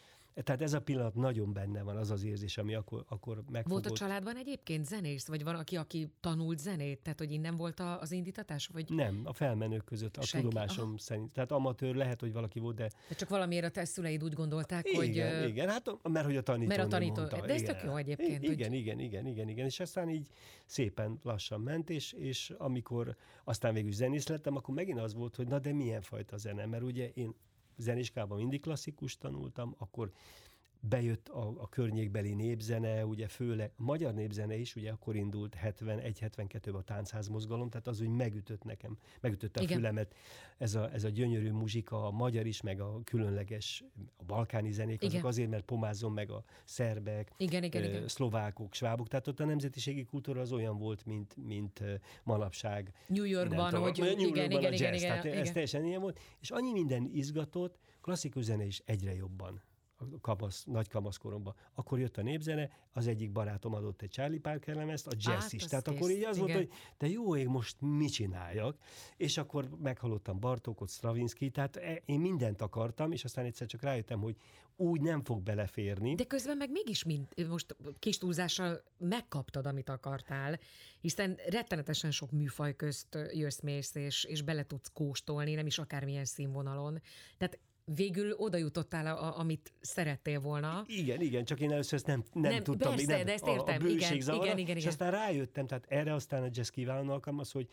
tehát 0.43 0.61
ez 0.61 0.73
a 0.73 0.81
pillanat 0.81 1.15
nagyon 1.15 1.53
benne 1.53 1.81
van, 1.81 1.97
az 1.97 2.11
az 2.11 2.23
érzés, 2.23 2.57
ami 2.57 2.73
akkor, 2.73 3.05
akkor 3.07 3.43
megfogott. 3.51 3.83
Volt 3.83 3.85
a 3.85 4.03
családban 4.03 4.35
egyébként 4.35 4.85
zenész, 4.85 5.27
vagy 5.27 5.43
valaki, 5.43 5.75
aki 5.75 6.11
tanult 6.19 6.59
zenét? 6.59 6.99
Tehát, 6.99 7.19
hogy 7.19 7.31
innen 7.31 7.55
volt 7.55 7.79
az 7.79 8.11
indítatás? 8.11 8.67
Vagy... 8.67 8.89
Nem, 8.89 9.21
a 9.23 9.33
felmenők 9.33 9.83
között, 9.85 10.17
a 10.17 10.21
Senki. 10.21 10.47
tudomásom 10.47 10.87
Aha. 10.87 10.97
szerint. 10.97 11.33
Tehát 11.33 11.51
amatőr 11.51 11.95
lehet, 11.95 12.19
hogy 12.19 12.33
valaki 12.33 12.59
volt, 12.59 12.75
de... 12.75 12.89
de 13.07 13.15
csak 13.15 13.29
valamiért 13.29 13.65
a 13.65 13.69
te 13.69 13.85
szüleid 13.85 14.23
úgy 14.23 14.33
gondolták, 14.33 14.87
igen, 14.87 14.99
hogy... 14.99 15.07
Igen, 15.07 15.47
igen, 15.47 15.69
hát 15.69 15.97
mert 16.03 16.25
hogy 16.25 16.37
a 16.37 16.41
tanító 16.41 16.67
Mert 16.67 16.81
a 16.81 16.87
tanító, 16.87 17.19
mondta. 17.19 17.45
de 17.45 17.53
ez 17.53 17.61
igen. 17.61 17.75
tök 17.75 17.83
jó 17.83 17.95
egyébként. 17.95 18.43
Igen, 18.43 18.69
hogy... 18.69 18.77
igen, 18.77 18.99
igen, 18.99 19.27
igen, 19.27 19.47
igen, 19.49 19.65
és 19.65 19.79
aztán 19.79 20.09
így 20.09 20.27
szépen 20.65 21.19
lassan 21.23 21.61
ment, 21.61 21.89
és, 21.89 22.11
és 22.11 22.53
amikor 22.57 23.15
aztán 23.43 23.73
végül 23.73 23.91
zenész 23.91 24.27
lettem, 24.27 24.55
akkor 24.55 24.75
megint 24.75 24.99
az 24.99 25.13
volt, 25.13 25.35
hogy 25.35 25.47
na 25.47 25.59
de 25.59 25.73
milyen 25.73 26.01
fajta 26.01 26.37
zene, 26.37 26.65
mert 26.65 26.83
ugye 26.83 27.09
én 27.13 27.35
zenéskában 27.79 28.37
mindig 28.37 28.61
klasszikus 28.61 29.17
tanultam, 29.17 29.75
akkor 29.77 30.11
bejött 30.79 31.27
a, 31.27 31.53
a 31.57 31.69
környékbeli 31.69 32.33
népzene, 32.33 33.05
ugye 33.05 33.27
főleg 33.27 33.71
a 33.77 33.83
magyar 33.83 34.13
népzene 34.13 34.55
is, 34.55 34.75
ugye 34.75 34.91
akkor 34.91 35.15
indult 35.15 35.57
71-72-ben 35.63 36.75
a 36.75 36.81
táncházmozgalom, 36.81 37.69
tehát 37.69 37.87
az 37.87 38.01
úgy 38.01 38.07
megütött 38.07 38.63
nekem, 38.63 38.97
megütötte 39.21 39.61
Igen. 39.61 39.71
a 39.71 39.75
fülemet. 39.75 40.15
Ez 40.57 40.75
a, 40.75 40.91
ez 40.93 41.03
a 41.03 41.09
gyönyörű 41.09 41.51
muzsika, 41.51 42.05
a 42.05 42.11
magyar 42.11 42.45
is, 42.45 42.61
meg 42.61 42.79
a 42.79 43.01
különleges, 43.03 43.83
a 44.17 44.23
balkáni 44.23 44.71
zenék, 44.71 45.01
azok 45.01 45.13
Igen. 45.13 45.25
azért, 45.25 45.49
mert 45.49 45.65
pomázom 45.65 46.13
meg 46.13 46.31
a 46.31 46.43
szerbek, 46.65 47.31
Igen, 47.37 47.63
Igen, 47.63 47.83
Igen. 47.83 48.07
szlovákok, 48.07 48.73
svábok, 48.73 49.07
tehát 49.07 49.27
ott 49.27 49.39
a 49.39 49.45
nemzetiségi 49.45 50.03
kultúra 50.03 50.41
az 50.41 50.51
olyan 50.51 50.77
volt, 50.77 51.05
mint, 51.05 51.35
mint 51.45 51.83
manapság. 52.23 52.93
New 53.07 53.23
Yorkban, 53.23 53.73
hogy 53.73 53.97
New 53.97 54.07
igen, 54.07 54.19
igen, 54.19 54.51
igen, 54.51 54.73
igen, 54.73 54.93
igen, 54.93 55.09
tehát 55.09 55.25
igen. 55.25 55.37
ez 55.37 55.51
teljesen 55.51 55.85
ilyen 55.85 56.01
volt, 56.01 56.19
és 56.39 56.49
annyi 56.49 56.71
minden 56.71 57.09
izgatott, 57.13 57.79
klasszikus 58.01 58.43
zene 58.43 58.65
is 58.65 58.81
egyre 58.85 59.15
jobban 59.15 59.61
kamasz, 60.21 60.63
nagy 60.63 60.87
kamaszkoromban. 60.87 61.55
Akkor 61.73 61.99
jött 61.99 62.17
a 62.17 62.21
népzene, 62.21 62.69
az 62.93 63.07
egyik 63.07 63.31
barátom 63.31 63.73
adott 63.73 64.01
egy 64.01 64.09
Charlie 64.09 64.39
Parker 64.39 64.75
lemezt, 64.75 65.07
a 65.07 65.11
jazz 65.17 65.43
Át, 65.43 65.53
is. 65.53 65.63
Tehát 65.63 65.85
kész. 65.85 65.95
akkor 65.95 66.09
így 66.09 66.23
az 66.23 66.35
igen. 66.35 66.47
volt, 66.47 66.57
hogy 66.57 66.69
de 66.97 67.07
jó 67.07 67.35
ég, 67.35 67.47
most 67.47 67.75
mit 67.79 68.11
csináljak? 68.11 68.77
És 69.17 69.37
akkor 69.37 69.69
meghallottam 69.81 70.39
Bartókot, 70.39 70.89
Stravinsky, 70.89 71.49
tehát 71.49 71.75
e, 71.75 72.01
én 72.05 72.19
mindent 72.19 72.61
akartam, 72.61 73.11
és 73.11 73.23
aztán 73.23 73.45
egyszer 73.45 73.67
csak 73.67 73.81
rájöttem, 73.81 74.19
hogy 74.19 74.35
úgy 74.75 75.01
nem 75.01 75.23
fog 75.23 75.41
beleférni. 75.41 76.15
De 76.15 76.23
közben 76.23 76.57
meg 76.57 76.71
mégis 76.71 77.03
mind, 77.03 77.27
most 77.49 77.75
kis 77.99 78.17
túlzással 78.17 78.83
megkaptad, 78.97 79.65
amit 79.65 79.89
akartál, 79.89 80.59
hiszen 81.01 81.37
rettenetesen 81.49 82.11
sok 82.11 82.31
műfaj 82.31 82.75
közt 82.75 83.17
jössz 83.33 83.59
mész, 83.59 83.95
és, 83.95 84.23
és 84.23 84.41
bele 84.41 84.63
tudsz 84.63 84.91
kóstolni, 84.93 85.53
nem 85.53 85.65
is 85.65 85.79
akármilyen 85.79 86.25
színvonalon. 86.25 87.01
Tehát 87.37 87.59
végül 87.95 88.31
oda 88.31 88.57
jutottál, 88.57 89.17
a, 89.17 89.39
amit 89.39 89.73
szerettél 89.79 90.39
volna. 90.39 90.83
Igen, 90.87 91.21
igen, 91.21 91.45
csak 91.45 91.59
én 91.59 91.71
először 91.71 91.93
ezt 91.93 92.05
nem, 92.05 92.23
nem, 92.33 92.51
nem 92.51 92.63
tudtam. 92.63 92.95
Persze, 92.95 93.15
nem, 93.15 93.25
de 93.25 93.33
ezt 93.33 93.47
értem. 93.47 93.81
A, 93.81 93.85
a 93.85 93.89
igen, 93.89 94.19
zavara, 94.19 94.43
igen, 94.45 94.57
igen, 94.57 94.75
és 94.75 94.81
igen. 94.81 94.93
aztán 94.93 95.11
rájöttem, 95.11 95.67
tehát 95.67 95.85
erre 95.87 96.13
aztán 96.13 96.43
a 96.43 96.47
jazz 96.51 96.69
kívánó 96.69 97.11
alkalmaz, 97.11 97.51
hogy 97.51 97.67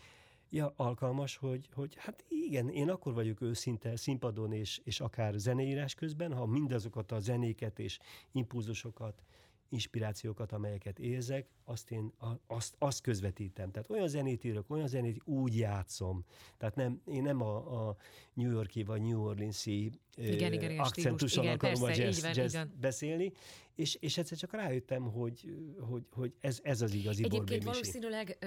ja, 0.50 0.72
alkalmas, 0.76 1.36
hogy, 1.36 1.68
hogy 1.74 1.94
hát 1.96 2.24
igen, 2.28 2.68
én 2.68 2.90
akkor 2.90 3.14
vagyok 3.14 3.40
őszinte 3.40 3.96
színpadon 3.96 4.52
és, 4.52 4.80
és 4.84 5.00
akár 5.00 5.34
zeneírás 5.34 5.94
közben, 5.94 6.32
ha 6.32 6.46
mindazokat 6.46 7.12
a 7.12 7.18
zenéket 7.18 7.78
és 7.78 7.98
impulzusokat 8.32 9.22
inspirációkat, 9.68 10.52
amelyeket 10.52 10.98
érzek, 10.98 11.48
azt 11.64 11.90
én 11.90 12.12
azt, 12.46 12.74
azt 12.78 13.00
közvetítem. 13.00 13.70
Tehát 13.70 13.90
olyan 13.90 14.08
zenét 14.08 14.44
írok, 14.44 14.70
olyan 14.70 14.88
zenét 14.88 15.20
úgy 15.24 15.56
játszom. 15.56 16.24
Tehát 16.56 16.74
nem, 16.74 17.00
én 17.06 17.22
nem 17.22 17.42
a, 17.42 17.88
a 17.88 17.96
New 18.32 18.50
Yorki 18.50 18.82
vagy 18.82 19.02
New 19.02 19.20
Orleans-i 19.20 19.90
igen, 20.16 20.52
igen, 20.52 20.52
igen, 20.52 20.78
akcentussal 20.78 21.44
igen, 21.44 21.54
akarom 21.54 21.80
persze, 21.80 22.02
a 22.02 22.04
jazz, 22.04 22.22
van, 22.22 22.32
jazz 22.34 22.56
beszélni, 22.80 23.32
és, 23.74 23.94
és 24.00 24.18
egyszer 24.18 24.38
csak 24.38 24.52
rájöttem, 24.52 25.02
hogy, 25.02 25.54
hogy, 25.80 26.02
hogy 26.12 26.32
ez, 26.40 26.60
ez 26.62 26.80
az 26.80 26.94
igazi 26.94 27.24
Egyébként 27.24 27.64
valószínűleg 27.64 28.38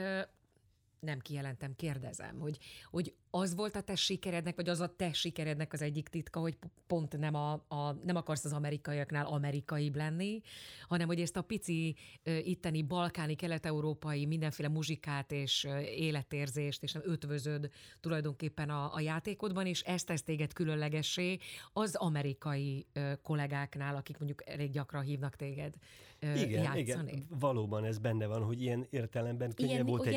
nem 1.00 1.20
kijelentem, 1.20 1.76
kérdezem, 1.76 2.40
hogy, 2.40 2.58
hogy 2.90 3.14
az 3.32 3.56
volt 3.56 3.76
a 3.76 3.82
te 3.82 3.96
sikerednek, 3.96 4.56
vagy 4.56 4.70
az 4.70 4.80
a 4.80 4.96
te 4.96 5.14
sikerednek 5.14 5.74
az 5.74 5.82
egyik 5.82 6.08
titka, 6.08 6.40
hogy 6.40 6.58
pont 6.88 7.18
nem, 7.18 7.36
a, 7.36 7.52
a, 7.52 7.92
nem 8.04 8.16
akarsz 8.16 8.46
az 8.46 8.54
amerikaiaknál 8.54 9.26
amerikai 9.26 9.92
lenni, 9.94 10.42
hanem 10.88 11.08
hogy 11.08 11.22
ezt 11.22 11.38
a 11.38 11.42
pici 11.42 11.96
itteni 12.44 12.84
balkáni, 12.84 13.36
kelet-európai 13.36 14.26
mindenféle 14.26 14.70
muzsikát 14.70 15.32
és 15.32 15.68
életérzést, 15.84 16.84
és 16.84 16.92
nem 16.92 17.04
ötvözöd 17.06 17.70
tulajdonképpen 18.00 18.70
a, 18.70 18.94
a 18.94 19.00
játékodban, 19.00 19.66
és 19.66 19.82
ezt 19.82 20.06
tesz 20.06 20.24
téged 20.24 20.54
különlegessé 20.54 21.38
az 21.74 21.96
amerikai 21.96 22.86
kollégáknál, 23.22 23.96
akik 23.96 24.18
mondjuk 24.18 24.50
elég 24.50 24.72
gyakran 24.72 25.04
hívnak 25.04 25.36
téged 25.36 25.74
igen, 26.22 26.64
játszani. 26.64 27.12
Igen, 27.12 27.26
valóban 27.40 27.86
ez 27.86 27.98
benne 27.98 28.26
van, 28.26 28.44
hogy 28.44 28.62
ilyen 28.62 28.88
értelemben 28.90 29.54
könnyen 29.54 29.74
ilyen, 29.74 29.86
volt 29.86 30.06
egy 30.06 30.14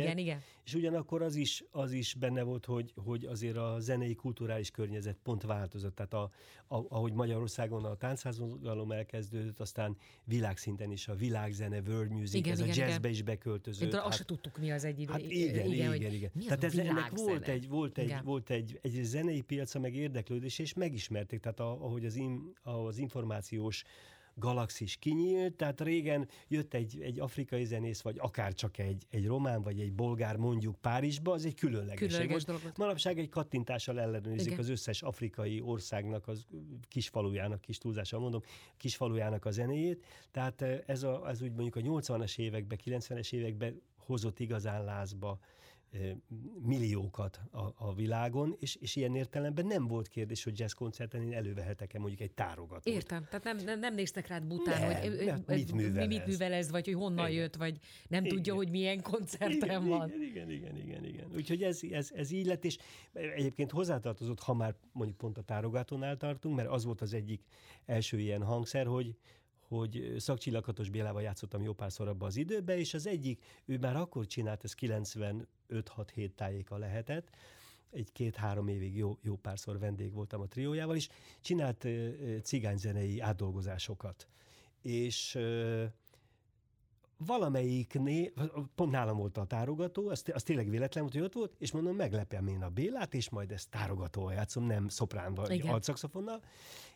egyénisége. 0.00 0.20
Igen, 0.20 0.36
igen. 0.36 0.42
És 0.64 0.74
ugyanakkor 0.74 1.22
az 1.22 1.34
is, 1.34 1.64
az 1.70 1.92
is 1.92 2.14
benne 2.14 2.42
volt, 2.42 2.64
hogy, 2.64 2.92
hogy 3.04 3.24
azért 3.24 3.56
a 3.56 3.76
zenei 3.78 4.14
kulturális 4.14 4.70
környezet 4.70 5.16
pont 5.22 5.42
változott. 5.42 5.94
Tehát 5.94 6.14
a, 6.14 6.30
a, 6.68 6.86
ahogy 6.88 7.12
Magyarországon 7.12 7.84
a 7.84 7.94
táncházmozgalom 7.94 8.92
elkezdődött, 8.92 9.60
aztán 9.60 9.96
világszinten 10.24 10.90
is 10.90 11.08
a 11.08 11.14
világzene, 11.14 11.80
world 11.86 12.10
music, 12.10 12.34
igen, 12.34 12.52
ez 12.52 12.60
igen, 12.60 12.70
a 12.70 12.74
jazzbe 12.74 12.98
igen. 12.98 13.10
is 13.10 13.22
beköltözött. 13.22 13.92
hát, 13.94 14.04
azt 14.04 14.16
se 14.16 14.24
tudtuk, 14.24 14.58
mi 14.58 14.70
az 14.70 14.84
egy 14.84 15.00
idő. 15.00 15.12
Hát 15.12 15.20
igen, 15.20 15.66
igen, 15.66 15.94
igen. 15.94 16.12
igen. 16.12 16.30
Tehát 16.46 16.64
ez, 16.64 16.78
ennek 16.78 17.12
volt 17.14 17.48
egy, 17.48 17.68
volt, 17.68 17.98
egy, 17.98 18.14
volt 18.24 18.50
egy, 18.50 18.78
egy 18.82 19.00
zenei 19.02 19.40
piaca, 19.40 19.78
meg 19.78 19.94
érdeklődés, 19.94 20.58
és 20.58 20.74
megismerték. 20.74 21.40
Tehát 21.40 21.60
a, 21.60 21.70
ahogy 21.70 22.04
az, 22.04 22.16
in, 22.16 22.52
az 22.62 22.98
információs 22.98 23.84
galaxis 24.40 24.96
kinyílt, 24.96 25.54
tehát 25.54 25.80
régen 25.80 26.28
jött 26.48 26.74
egy, 26.74 27.00
egy 27.00 27.20
afrikai 27.20 27.64
zenész, 27.64 28.00
vagy 28.00 28.16
akár 28.18 28.54
csak 28.54 28.78
egy, 28.78 29.06
egy 29.10 29.26
román, 29.26 29.62
vagy 29.62 29.80
egy 29.80 29.92
bolgár 29.92 30.36
mondjuk 30.36 30.76
Párizsba, 30.80 31.32
az 31.32 31.44
egy 31.44 31.54
különleges. 31.54 32.16
volt. 32.16 32.44
Dolgot. 32.44 32.78
Manapság 32.78 33.18
egy 33.18 33.28
kattintással 33.28 34.00
ellenőrizik 34.00 34.46
Igen. 34.46 34.58
az 34.58 34.68
összes 34.68 35.02
afrikai 35.02 35.60
országnak, 35.60 36.28
az 36.28 36.46
kisfalujának, 36.88 37.60
kis 37.60 37.78
túlzással 37.78 38.20
mondom, 38.20 38.42
kisfalujának 38.76 39.44
a 39.44 39.50
zenéjét, 39.50 40.04
tehát 40.30 40.62
ez, 40.86 41.02
a, 41.02 41.28
ez 41.28 41.42
úgy 41.42 41.52
mondjuk 41.52 41.76
a 41.76 41.80
80-as 41.80 42.38
években, 42.38 42.78
90-es 42.84 43.32
években 43.32 43.82
hozott 44.10 44.38
igazán 44.38 44.84
lázba 44.84 45.38
milliókat 46.62 47.40
a, 47.50 47.86
a 47.86 47.94
világon, 47.94 48.56
és, 48.58 48.74
és 48.74 48.96
ilyen 48.96 49.14
értelemben 49.14 49.66
nem 49.66 49.86
volt 49.86 50.08
kérdés, 50.08 50.44
hogy 50.44 50.58
jazz 50.58 50.72
koncerten 50.72 51.22
én 51.22 51.32
elővehetek-e 51.32 51.98
mondjuk 51.98 52.20
egy 52.20 52.32
tárogatót. 52.32 52.94
Értem, 52.94 53.24
tehát 53.24 53.44
nem, 53.44 53.56
nem, 53.56 53.78
nem 53.78 53.94
néztek 53.94 54.26
rád 54.26 54.44
bután, 54.44 54.80
nem, 54.80 55.00
hogy 55.00 55.24
nem, 55.24 55.44
mit 55.46 55.72
művel, 55.72 56.06
mit 56.06 56.26
művel 56.26 56.52
ez, 56.52 56.70
vagy 56.70 56.84
hogy 56.84 56.94
honnan 56.94 57.28
igen. 57.28 57.40
jött, 57.40 57.56
vagy 57.56 57.78
nem 58.08 58.24
igen. 58.24 58.36
tudja, 58.36 58.54
hogy 58.54 58.70
milyen 58.70 59.02
koncerten 59.02 59.68
igen, 59.68 59.88
van. 59.88 60.08
Igen, 60.08 60.22
igen, 60.22 60.50
igen, 60.50 60.76
igen, 60.76 61.04
igen. 61.04 61.30
Úgyhogy 61.34 61.62
ez, 61.62 61.80
ez, 61.90 62.10
ez 62.14 62.30
így 62.30 62.46
lett, 62.46 62.64
és 62.64 62.78
egyébként 63.12 63.70
hozzátartozott, 63.70 64.40
ha 64.40 64.54
már 64.54 64.74
mondjuk 64.92 65.18
pont 65.18 65.38
a 65.38 65.42
tárogatónál 65.42 66.16
tartunk, 66.16 66.56
mert 66.56 66.68
az 66.68 66.84
volt 66.84 67.00
az 67.00 67.14
egyik 67.14 67.42
első 67.86 68.18
ilyen 68.18 68.42
hangszer, 68.42 68.86
hogy, 68.86 69.16
hogy 69.70 70.14
szakcsillaghatos 70.18 70.88
Bélával 70.88 71.22
játszottam 71.22 71.62
jó 71.62 71.72
párszor 71.72 72.08
abban 72.08 72.28
az 72.28 72.36
időben, 72.36 72.78
és 72.78 72.94
az 72.94 73.06
egyik, 73.06 73.42
ő 73.64 73.78
már 73.78 73.96
akkor 73.96 74.26
csinált, 74.26 74.64
ez 74.64 74.74
95-6-7 74.80 76.30
tájéka 76.34 76.76
lehetett, 76.76 77.30
egy 77.90 78.12
két-három 78.12 78.68
évig 78.68 78.96
jó, 78.96 79.18
jó 79.22 79.36
párszor 79.36 79.78
vendég 79.78 80.12
voltam 80.12 80.40
a 80.40 80.46
triójával 80.46 80.96
is, 80.96 81.08
csinált 81.40 81.86
cigányzenei 82.42 83.20
átdolgozásokat. 83.20 84.28
És 84.82 85.38
valamelyiknél, 87.26 88.30
pont 88.74 88.90
nálam 88.90 89.16
volt 89.16 89.36
a 89.36 89.44
tárogató, 89.44 90.08
az, 90.08 90.24
az 90.32 90.42
tényleg 90.42 90.68
véletlen 90.70 91.02
volt, 91.02 91.14
hogy 91.14 91.24
ott 91.24 91.32
volt, 91.32 91.54
és 91.58 91.72
mondom, 91.72 91.96
meglepem 91.96 92.46
én 92.46 92.62
a 92.62 92.68
Bélát, 92.68 93.14
és 93.14 93.30
majd 93.30 93.52
ezt 93.52 93.70
tárogatóval 93.70 94.32
játszom, 94.32 94.64
nem 94.64 94.88
szoprán 94.88 95.34
vagy 95.34 95.62
altszakszofonnal, 95.66 96.40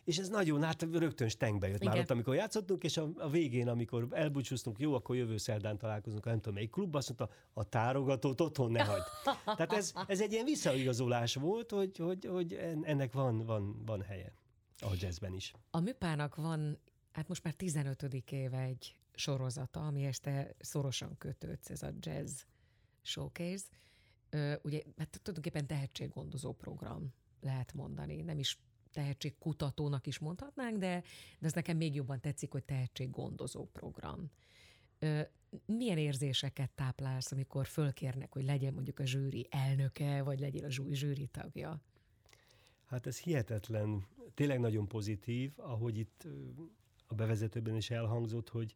és 0.03 0.17
ez 0.17 0.29
nagyon, 0.29 0.63
hát 0.63 0.87
rögtön 0.91 1.29
stengbe 1.29 1.67
jött 1.67 1.81
Igen. 1.81 1.93
már 1.93 2.01
ott, 2.01 2.09
amikor 2.09 2.35
játszottunk, 2.35 2.83
és 2.83 2.97
a, 2.97 3.09
a 3.17 3.29
végén, 3.29 3.67
amikor 3.67 4.07
elbúcsúztunk, 4.11 4.79
jó, 4.79 4.93
akkor 4.93 5.15
jövő 5.15 5.37
szerdán 5.37 5.77
találkozunk, 5.77 6.25
nem 6.25 6.35
tudom, 6.35 6.53
melyik 6.53 6.71
klubban, 6.71 6.95
azt 6.95 7.17
mondta, 7.17 7.37
a 7.53 7.63
tárogatót 7.63 8.41
otthon 8.41 8.71
ne 8.71 8.83
hagyd. 8.83 9.03
Tehát 9.57 9.73
ez, 9.73 9.93
ez 10.07 10.21
egy 10.21 10.31
ilyen 10.31 10.45
visszaigazolás 10.45 11.35
volt, 11.35 11.71
hogy, 11.71 11.97
hogy, 11.97 12.25
hogy 12.25 12.53
ennek 12.81 13.13
van, 13.13 13.45
van, 13.45 13.81
van 13.85 14.01
helye. 14.01 14.33
A 14.79 14.89
jazzben 14.99 15.33
is. 15.33 15.53
A 15.71 15.79
műpának 15.79 16.35
van, 16.35 16.77
hát 17.11 17.27
most 17.27 17.43
már 17.43 17.53
15. 17.53 18.03
éve 18.29 18.59
egy 18.59 18.95
sorozata, 19.15 19.85
ami 19.87 20.05
este 20.05 20.55
szorosan 20.59 21.17
kötődsz, 21.17 21.69
ez 21.69 21.83
a 21.83 21.91
Jazz 21.99 22.41
Showcase. 23.01 23.65
ugye, 24.61 24.81
hát 24.97 25.19
tulajdonképpen 25.21 25.67
tehetséggondozó 25.67 26.53
program, 26.53 27.13
lehet 27.41 27.73
mondani. 27.73 28.21
Nem 28.21 28.39
is 28.39 28.59
tehetségkutatónak 28.91 30.07
is 30.07 30.19
mondhatnánk, 30.19 30.77
de, 30.77 31.03
de 31.39 31.47
ez 31.47 31.53
nekem 31.53 31.77
még 31.77 31.95
jobban 31.95 32.19
tetszik, 32.19 32.51
hogy 32.51 32.63
tehetséggondozó 32.63 33.65
program. 33.65 34.31
milyen 35.65 35.97
érzéseket 35.97 36.71
táplálsz, 36.71 37.31
amikor 37.31 37.65
fölkérnek, 37.65 38.33
hogy 38.33 38.43
legyen 38.43 38.73
mondjuk 38.73 38.99
a 38.99 39.05
zsűri 39.05 39.47
elnöke, 39.49 40.23
vagy 40.23 40.39
legyél 40.39 40.65
a 40.65 40.69
zsűri 40.69 41.27
tagja? 41.27 41.81
Hát 42.85 43.07
ez 43.07 43.19
hihetetlen, 43.19 44.05
tényleg 44.33 44.59
nagyon 44.59 44.87
pozitív, 44.87 45.51
ahogy 45.55 45.97
itt 45.97 46.27
a 47.07 47.15
bevezetőben 47.15 47.75
is 47.75 47.89
elhangzott, 47.89 48.49
hogy 48.49 48.75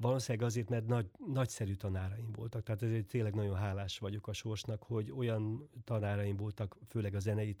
Valószínűleg 0.00 0.46
azért, 0.46 0.68
mert 0.68 0.86
nagy, 0.86 1.10
nagyszerű 1.32 1.74
tanáraim 1.74 2.32
voltak. 2.32 2.62
Tehát 2.62 2.82
ezért 2.82 3.06
tényleg 3.06 3.34
nagyon 3.34 3.56
hálás 3.56 3.98
vagyok 3.98 4.28
a 4.28 4.32
sorsnak, 4.32 4.82
hogy 4.82 5.10
olyan 5.10 5.68
tanáraim 5.84 6.36
voltak, 6.36 6.76
főleg 6.88 7.14
a 7.14 7.18
zenei 7.18 7.56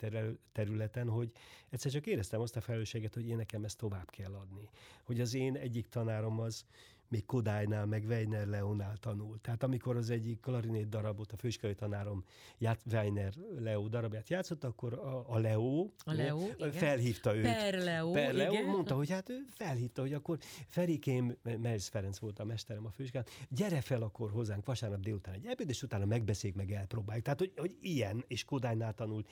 területen, 0.52 1.08
hogy 1.08 1.32
egyszer 1.68 1.90
csak 1.90 2.06
éreztem 2.06 2.40
azt 2.40 2.56
a 2.56 2.60
felelősséget, 2.60 3.14
hogy 3.14 3.28
én 3.28 3.36
nekem 3.36 3.64
ezt 3.64 3.78
tovább 3.78 4.10
kell 4.10 4.34
adni. 4.34 4.68
Hogy 5.04 5.20
az 5.20 5.34
én 5.34 5.56
egyik 5.56 5.88
tanárom 5.88 6.40
az 6.40 6.64
még 7.10 7.26
Kodálynál, 7.26 7.86
meg 7.86 8.04
Weiner 8.08 8.46
Leonál 8.46 8.96
tanult. 8.96 9.40
Tehát 9.40 9.62
amikor 9.62 9.96
az 9.96 10.10
egyik 10.10 10.40
klarinét 10.40 10.88
darabot, 10.88 11.32
a 11.32 11.36
főiskolai 11.36 11.74
tanárom 11.74 12.24
ját, 12.58 12.80
Weiner 12.92 13.32
Leo 13.58 13.88
darabját 13.88 14.28
játszott, 14.28 14.64
akkor 14.64 14.92
a, 14.92 15.24
a 15.28 15.38
Leo, 15.38 15.90
a 16.04 16.12
Leo 16.12 16.38
igen. 16.56 16.72
felhívta 16.72 17.36
őt. 17.36 17.42
Per 17.42 17.74
Leo, 17.74 18.10
per 18.10 18.34
Leo 18.34 18.52
igen. 18.52 18.64
mondta, 18.64 18.94
hogy 18.94 19.10
hát 19.10 19.28
ő 19.28 19.44
felhívta, 19.48 20.00
hogy 20.00 20.12
akkor 20.12 20.38
Ferikém, 20.68 21.36
Merz 21.42 21.88
Ferenc 21.88 22.18
volt 22.18 22.38
a 22.38 22.44
mesterem 22.44 22.86
a 22.86 22.90
főiskolán, 22.90 23.26
gyere 23.48 23.80
fel 23.80 24.02
akkor 24.02 24.30
hozzánk 24.30 24.66
vasárnap 24.66 25.00
délután 25.00 25.34
egy 25.34 25.46
ebéd, 25.46 25.68
és 25.68 25.82
utána 25.82 26.04
megbeszéljük, 26.04 26.58
meg 26.58 26.72
elpróbáljuk. 26.72 27.24
Tehát, 27.24 27.38
hogy, 27.38 27.52
hogy 27.56 27.76
ilyen, 27.80 28.24
és 28.26 28.44
Kodálynál 28.44 28.94
tanult 28.94 29.28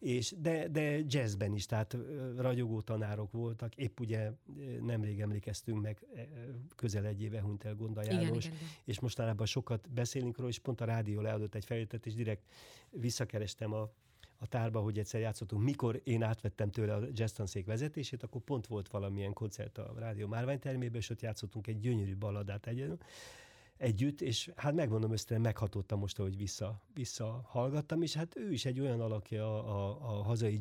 és 0.00 0.34
de, 0.38 0.68
de 0.68 0.98
jazzben 1.06 1.54
is, 1.54 1.66
tehát 1.66 1.96
ragyogó 2.36 2.80
tanárok 2.80 3.32
voltak. 3.32 3.76
Épp 3.76 4.00
ugye 4.00 4.30
nemrég 4.80 5.20
emlékeztünk 5.20 5.82
meg, 5.82 6.06
közel 6.76 7.06
egy 7.06 7.22
éve 7.22 7.40
hunyt 7.40 7.64
el 7.64 7.74
Gonda 7.74 8.02
János, 8.02 8.20
igen, 8.20 8.34
igen, 8.34 8.52
igen. 8.52 8.68
és 8.84 9.00
mostanában 9.00 9.46
sokat 9.46 9.90
beszélünk 9.90 10.36
róla, 10.36 10.48
és 10.48 10.58
pont 10.58 10.80
a 10.80 10.84
rádió 10.84 11.20
leadott 11.20 11.54
egy 11.54 11.64
felvételt, 11.64 12.06
és 12.06 12.14
direkt 12.14 12.42
visszakerestem 12.90 13.72
a, 13.72 13.90
a 14.36 14.46
tárba, 14.46 14.80
hogy 14.80 14.98
egyszer 14.98 15.20
játszottunk, 15.20 15.62
mikor 15.62 16.00
én 16.04 16.22
átvettem 16.22 16.70
tőle 16.70 16.94
a 16.94 17.06
jazz 17.12 17.32
tanszék 17.32 17.66
vezetését, 17.66 18.22
akkor 18.22 18.40
pont 18.40 18.66
volt 18.66 18.88
valamilyen 18.88 19.32
koncert 19.32 19.78
a 19.78 19.94
rádió 19.98 20.26
márványtermében, 20.26 21.00
és 21.00 21.10
ott 21.10 21.20
játszottunk 21.20 21.66
egy 21.66 21.80
gyönyörű 21.80 22.16
balladát 22.16 22.66
egyen, 22.66 23.00
együtt, 23.80 24.20
és 24.20 24.50
hát 24.56 24.74
megmondom 24.74 25.12
össze, 25.12 25.38
meghatottam 25.38 25.98
most, 25.98 26.16
hogy 26.16 26.36
vissza, 26.36 26.82
visszahallgattam, 26.94 28.02
és 28.02 28.14
hát 28.14 28.36
ő 28.36 28.52
is 28.52 28.64
egy 28.64 28.80
olyan 28.80 29.00
alakja 29.00 29.64
a, 29.64 29.88
a, 29.90 30.18
a 30.18 30.22
hazai, 30.22 30.60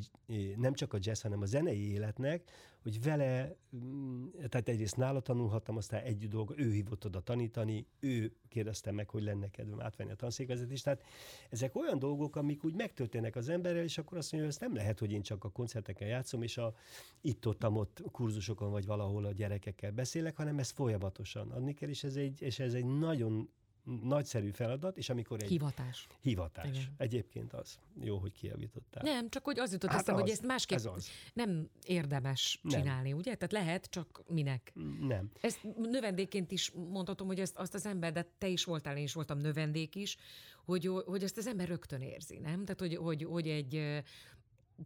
nem 0.55 0.73
csak 0.73 0.93
a 0.93 0.97
jazz, 1.01 1.21
hanem 1.21 1.41
a 1.41 1.45
zenei 1.45 1.91
életnek, 1.91 2.51
hogy 2.81 3.01
vele, 3.01 3.55
mm, 3.75 4.27
tehát 4.49 4.69
egyrészt 4.69 4.97
nála 4.97 5.19
tanulhattam, 5.19 5.77
aztán 5.77 6.03
együtt 6.03 6.29
dolga, 6.29 6.53
ő 6.57 6.71
hívott 6.71 7.05
oda 7.05 7.19
tanítani, 7.19 7.87
ő 7.99 8.35
kérdezte 8.47 8.91
meg, 8.91 9.09
hogy 9.09 9.23
lenne 9.23 9.49
kedvem 9.49 9.81
átvenni 9.81 10.11
a 10.11 10.15
tanszékvezetést. 10.15 10.83
Tehát 10.83 11.03
ezek 11.49 11.75
olyan 11.75 11.99
dolgok, 11.99 12.35
amik 12.35 12.63
úgy 12.63 12.75
megtörténnek 12.75 13.35
az 13.35 13.49
emberrel, 13.49 13.83
és 13.83 13.97
akkor 13.97 14.17
azt 14.17 14.31
mondja, 14.31 14.49
hogy 14.49 14.59
ez 14.61 14.67
nem 14.69 14.77
lehet, 14.77 14.99
hogy 14.99 15.11
én 15.11 15.21
csak 15.21 15.43
a 15.43 15.49
koncerteken 15.49 16.07
játszom, 16.07 16.41
és 16.41 16.57
a 16.57 16.73
itt-ott 17.21 17.67
ott 17.69 18.01
kurzusokon 18.11 18.71
vagy 18.71 18.85
valahol 18.85 19.25
a 19.25 19.31
gyerekekkel 19.31 19.91
beszélek, 19.91 20.35
hanem 20.35 20.59
ez 20.59 20.69
folyamatosan 20.69 21.51
adni 21.51 21.73
kell, 21.73 21.89
és 21.89 22.03
ez 22.03 22.15
egy, 22.15 22.41
és 22.41 22.59
ez 22.59 22.73
egy 22.73 22.85
nagyon 22.85 23.49
nagyszerű 23.83 24.51
feladat, 24.51 24.97
és 24.97 25.09
amikor 25.09 25.41
egy... 25.41 25.47
Hivatás. 25.47 26.07
Hivatás. 26.21 26.67
Igen. 26.69 26.93
Egyébként 26.97 27.53
az. 27.53 27.79
Jó, 28.01 28.17
hogy 28.17 28.31
kijavítottál. 28.31 29.03
Nem, 29.03 29.29
csak 29.29 29.43
hogy 29.43 29.59
az 29.59 29.71
jutott 29.71 29.89
hát 29.89 29.99
eszembe, 29.99 30.21
hogy 30.21 30.29
ezt 30.29 30.45
másképp 30.45 30.77
ez 30.77 30.85
az. 30.85 31.09
nem 31.33 31.69
érdemes 31.85 32.59
nem. 32.61 32.79
csinálni, 32.81 33.13
ugye? 33.13 33.35
Tehát 33.35 33.51
lehet, 33.51 33.85
csak 33.85 34.23
minek? 34.27 34.73
Nem. 34.99 35.31
Ezt 35.41 35.67
növendékként 35.77 36.51
is 36.51 36.71
mondhatom, 36.71 37.27
hogy 37.27 37.39
ezt, 37.39 37.57
azt 37.57 37.73
az 37.73 37.85
ember, 37.85 38.11
de 38.11 38.33
te 38.37 38.47
is 38.47 38.63
voltál, 38.63 38.97
én 38.97 39.03
is 39.03 39.13
voltam 39.13 39.37
növendék 39.37 39.95
is, 39.95 40.17
hogy, 40.65 40.85
hogy 41.05 41.23
ezt 41.23 41.37
az 41.37 41.47
ember 41.47 41.67
rögtön 41.67 42.01
érzi, 42.01 42.37
nem? 42.37 42.65
Tehát, 42.65 42.79
hogy, 42.79 42.95
hogy, 42.95 43.23
hogy 43.23 43.47
egy 43.47 44.03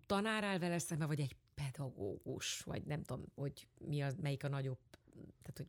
tanár 0.05 0.43
áll 0.43 0.57
vele 0.57 0.77
szembe, 0.77 1.05
vagy 1.05 1.19
egy 1.19 1.35
pedagógus, 1.55 2.59
vagy 2.59 2.83
nem 2.83 3.03
tudom, 3.03 3.25
hogy 3.35 3.67
mi 3.77 4.01
az, 4.01 4.15
melyik 4.21 4.43
a 4.43 4.49
nagyobb, 4.49 4.79
tehát, 5.41 5.57
hogy 5.57 5.67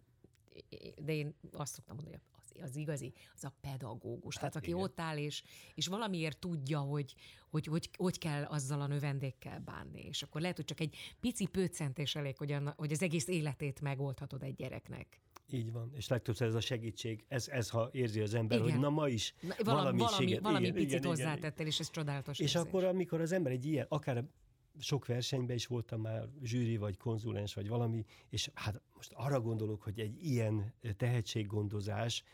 de 1.05 1.13
én 1.13 1.35
azt 1.53 1.73
szoktam 1.73 1.95
mondani, 1.95 2.17
hogy 2.17 2.34
az 2.63 2.77
igazi, 2.77 3.13
az 3.35 3.45
a 3.45 3.55
pedagógus. 3.61 4.35
Hát 4.35 4.43
Tehát 4.43 4.57
aki 4.57 4.71
igen. 4.71 4.81
ott 4.83 5.01
áll, 5.01 5.17
és, 5.17 5.43
és 5.75 5.87
valamiért 5.87 6.39
tudja, 6.39 6.79
hogy, 6.79 7.15
hogy, 7.51 7.67
hogy 7.67 7.91
hogy 7.97 8.19
kell 8.19 8.43
azzal 8.43 8.81
a 8.81 8.87
növendékkel 8.87 9.61
bánni. 9.61 10.01
És 10.01 10.23
akkor 10.23 10.41
lehet, 10.41 10.57
hogy 10.57 10.65
csak 10.65 10.81
egy 10.81 10.97
pici 11.21 11.47
pőcentés 11.47 12.15
elég, 12.15 12.37
hogy, 12.37 12.53
anna, 12.53 12.75
hogy 12.77 12.93
az 12.93 13.03
egész 13.03 13.29
életét 13.29 13.81
megoldhatod 13.81 14.43
egy 14.43 14.55
gyereknek. 14.55 15.21
Így 15.51 15.73
van, 15.73 15.93
és 15.95 16.09
legtöbbször 16.09 16.49
ez 16.49 16.55
a 16.55 16.61
segítség, 16.61 17.25
ez, 17.29 17.49
ez 17.49 17.69
ha 17.71 17.89
érzi 17.93 18.21
az 18.21 18.35
ember, 18.35 18.59
igen. 18.59 18.71
hogy 18.71 18.81
na 18.81 18.91
ma 18.91 19.09
is 19.09 19.35
na, 19.41 19.55
valami, 19.65 19.99
valami, 19.99 20.39
valami, 20.39 20.61
igen, 20.61 20.63
igen, 20.63 20.75
picit 20.75 20.99
igen, 20.99 21.05
hozzátettél, 21.05 21.67
és 21.67 21.81
ez 21.81 21.91
csodálatos 21.91 22.39
És 22.39 22.55
érzés. 22.55 22.61
akkor, 22.61 22.85
amikor 22.85 23.21
az 23.21 23.33
ember 23.33 23.53
egy 23.53 23.65
ilyen, 23.65 23.87
akár 23.89 24.25
sok 24.79 25.07
versenyben 25.07 25.57
is 25.57 25.67
voltam 25.67 26.01
már 26.01 26.29
zsűri, 26.43 26.77
vagy 26.77 26.97
konzulens, 26.97 27.55
vagy 27.55 27.69
valami, 27.69 28.05
és 28.29 28.51
hát 28.55 28.81
most 28.95 29.13
arra 29.13 29.41
gondolok, 29.41 29.83
hogy 29.83 30.01
egy 30.01 30.25
ilyen 30.25 30.75
tehetséggondozás 30.97 32.25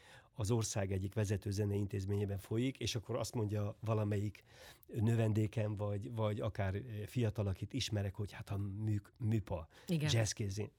az 0.41 0.51
ország 0.51 0.93
egyik 0.93 1.15
vezető 1.15 1.51
zeneintézményében 1.51 2.39
folyik, 2.39 2.79
és 2.79 2.95
akkor 2.95 3.17
azt 3.17 3.35
mondja 3.35 3.77
valamelyik 3.81 4.45
növendékem, 4.87 5.77
vagy, 5.77 6.15
vagy 6.15 6.41
akár 6.41 6.83
fiatal, 7.07 7.47
akit 7.47 7.73
ismerek, 7.73 8.15
hogy 8.15 8.33
hát 8.33 8.51
a 8.51 8.57
mű, 8.57 8.97
műpa 9.17 9.69
jazzkézén 9.87 10.71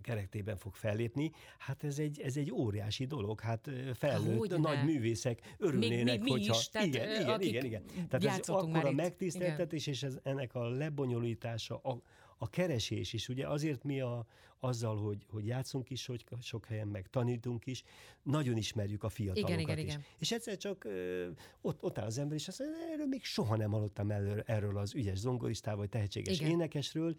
kerektében 0.00 0.56
fog 0.56 0.74
fellépni, 0.74 1.30
hát 1.58 1.84
ez 1.84 1.98
egy, 1.98 2.20
ez 2.20 2.36
egy 2.36 2.52
óriási 2.52 3.04
dolog, 3.04 3.40
hát 3.40 3.70
felnőtt 3.94 4.38
Hogy 4.38 4.60
nagy 4.60 4.84
művészek 4.84 5.54
örülnének, 5.58 6.18
mi, 6.18 6.24
mi, 6.24 6.30
mi 6.30 6.30
hogyha... 6.30 6.54
Is, 6.58 6.68
tehát, 6.68 6.86
igen, 6.86 7.20
igen, 7.20 7.40
igen, 7.40 7.64
igen. 7.64 7.82
Tehát 8.08 8.40
ez 8.40 8.48
akkor 8.48 8.84
a 8.84 8.90
megtiszteltetés, 8.90 9.86
és 9.86 10.02
ez, 10.02 10.18
ennek 10.22 10.54
a 10.54 10.68
lebonyolítása, 10.68 11.76
a, 11.76 12.02
a 12.42 12.48
keresés 12.50 13.12
is, 13.12 13.28
ugye 13.28 13.48
azért 13.48 13.84
mi 13.84 14.00
a, 14.00 14.26
azzal, 14.60 14.96
hogy, 14.96 15.26
hogy 15.30 15.46
játszunk 15.46 15.90
is, 15.90 16.06
hogy 16.06 16.24
sok 16.40 16.66
helyen 16.66 16.88
meg 16.88 17.06
tanítunk 17.10 17.66
is, 17.66 17.82
nagyon 18.22 18.56
ismerjük 18.56 19.04
a 19.04 19.08
fiatalokat 19.08 19.50
igen, 19.50 19.60
igen, 19.60 19.78
is. 19.78 19.92
Igen. 19.92 20.04
És 20.18 20.32
egyszer 20.32 20.56
csak 20.56 20.84
ö, 20.84 21.28
ott, 21.60 21.82
ott 21.82 21.98
áll 21.98 22.06
az 22.06 22.18
ember, 22.18 22.36
és 22.36 22.48
azt 22.48 22.58
mondja, 22.58 22.78
erről 22.92 23.06
még 23.06 23.24
soha 23.24 23.56
nem 23.56 23.70
hallottam 23.70 24.10
erről, 24.10 24.42
erről 24.46 24.78
az 24.78 24.94
ügyes 24.94 25.18
zongoristával, 25.18 25.78
vagy 25.80 25.88
tehetséges 25.88 26.40
igen. 26.40 26.50
énekesről, 26.50 27.16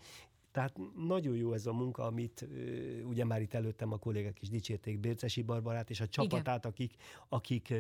tehát 0.54 0.78
nagyon 1.08 1.36
jó 1.36 1.54
ez 1.54 1.66
a 1.66 1.74
munka, 1.74 2.04
amit 2.04 2.48
ugye 3.04 3.26
már 3.26 3.42
itt 3.42 3.54
előttem 3.54 3.92
a 3.92 3.98
kollégák 3.98 4.42
is 4.42 4.50
dicsérték 4.50 5.00
Bércesi 5.00 5.42
Barbarát 5.42 5.90
és 5.90 6.02
a 6.02 6.08
csapatát, 6.08 6.66
akik, 6.66 6.96
akik 7.30 7.74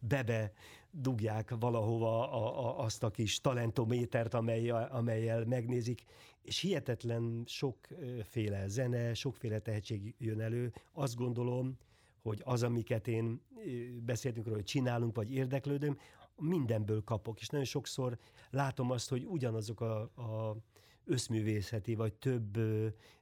bebe 0.00 0.52
dugják 0.90 1.54
valahova 1.58 2.30
a, 2.32 2.66
a, 2.66 2.84
azt 2.84 3.02
a 3.02 3.10
kis 3.10 3.40
talentométert, 3.40 4.34
amely, 4.34 4.70
amelyel 4.70 5.44
megnézik, 5.44 6.04
és 6.42 6.58
hihetetlen 6.58 7.42
sokféle 7.46 8.68
zene, 8.68 9.14
sokféle 9.14 9.58
tehetség 9.58 10.14
jön 10.18 10.40
elő. 10.40 10.72
Azt 10.92 11.16
gondolom, 11.16 11.76
hogy 12.22 12.40
az, 12.44 12.62
amiket 12.62 13.08
én 13.08 13.40
beszéltünk 14.04 14.44
róla, 14.44 14.56
hogy 14.58 14.66
csinálunk, 14.66 15.16
vagy 15.16 15.32
érdeklődöm, 15.32 15.98
mindenből 16.36 17.04
kapok, 17.04 17.40
és 17.40 17.48
nagyon 17.48 17.66
sokszor 17.66 18.18
látom 18.50 18.90
azt, 18.90 19.08
hogy 19.08 19.24
ugyanazok 19.24 19.80
a, 19.80 20.00
a 20.00 20.56
összművészeti, 21.06 21.94
vagy 21.94 22.14
több 22.14 22.58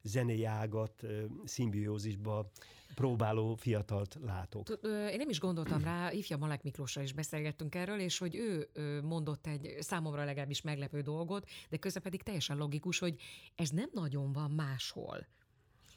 zenei 0.02 0.44
ágat 0.44 1.02
szimbiózisba 1.44 2.50
próbáló 2.94 3.54
fiatalt 3.54 4.18
látok. 4.24 4.68
Én 4.82 5.16
nem 5.16 5.28
is 5.28 5.40
gondoltam 5.40 5.84
rá, 5.84 6.12
ifja 6.12 6.36
Malek 6.36 6.62
Miklósra 6.62 7.02
is 7.02 7.12
beszélgettünk 7.12 7.74
erről, 7.74 7.98
és 7.98 8.18
hogy 8.18 8.34
ő 8.34 8.68
mondott 9.02 9.46
egy 9.46 9.76
számomra 9.80 10.24
legalábbis 10.24 10.60
meglepő 10.60 11.00
dolgot, 11.00 11.48
de 11.68 11.76
közben 11.76 12.02
pedig 12.02 12.22
teljesen 12.22 12.56
logikus, 12.56 12.98
hogy 12.98 13.20
ez 13.54 13.68
nem 13.68 13.88
nagyon 13.92 14.32
van 14.32 14.50
máshol. 14.50 15.26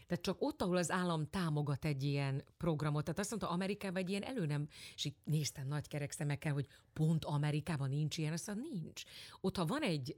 Tehát 0.07 0.23
csak 0.23 0.41
ott, 0.41 0.61
ahol 0.61 0.77
az 0.77 0.91
állam 0.91 1.29
támogat 1.29 1.85
egy 1.85 2.03
ilyen 2.03 2.43
programot. 2.57 3.03
Tehát 3.03 3.19
azt 3.19 3.29
mondta, 3.29 3.49
Amerikában 3.49 4.01
egy 4.01 4.09
ilyen 4.09 4.23
elő 4.23 4.45
nem, 4.45 4.67
és 4.95 5.05
így 5.05 5.15
néztem 5.23 5.67
nagy 5.67 5.87
kerek 5.87 6.11
szemekkel, 6.11 6.53
hogy 6.53 6.67
pont 6.93 7.25
Amerikában 7.25 7.89
nincs 7.89 8.17
ilyen, 8.17 8.33
azt 8.33 8.47
mondta, 8.47 8.67
nincs. 8.73 9.03
Ott, 9.41 9.57
ha 9.57 9.65
van 9.65 9.81
egy 9.81 10.17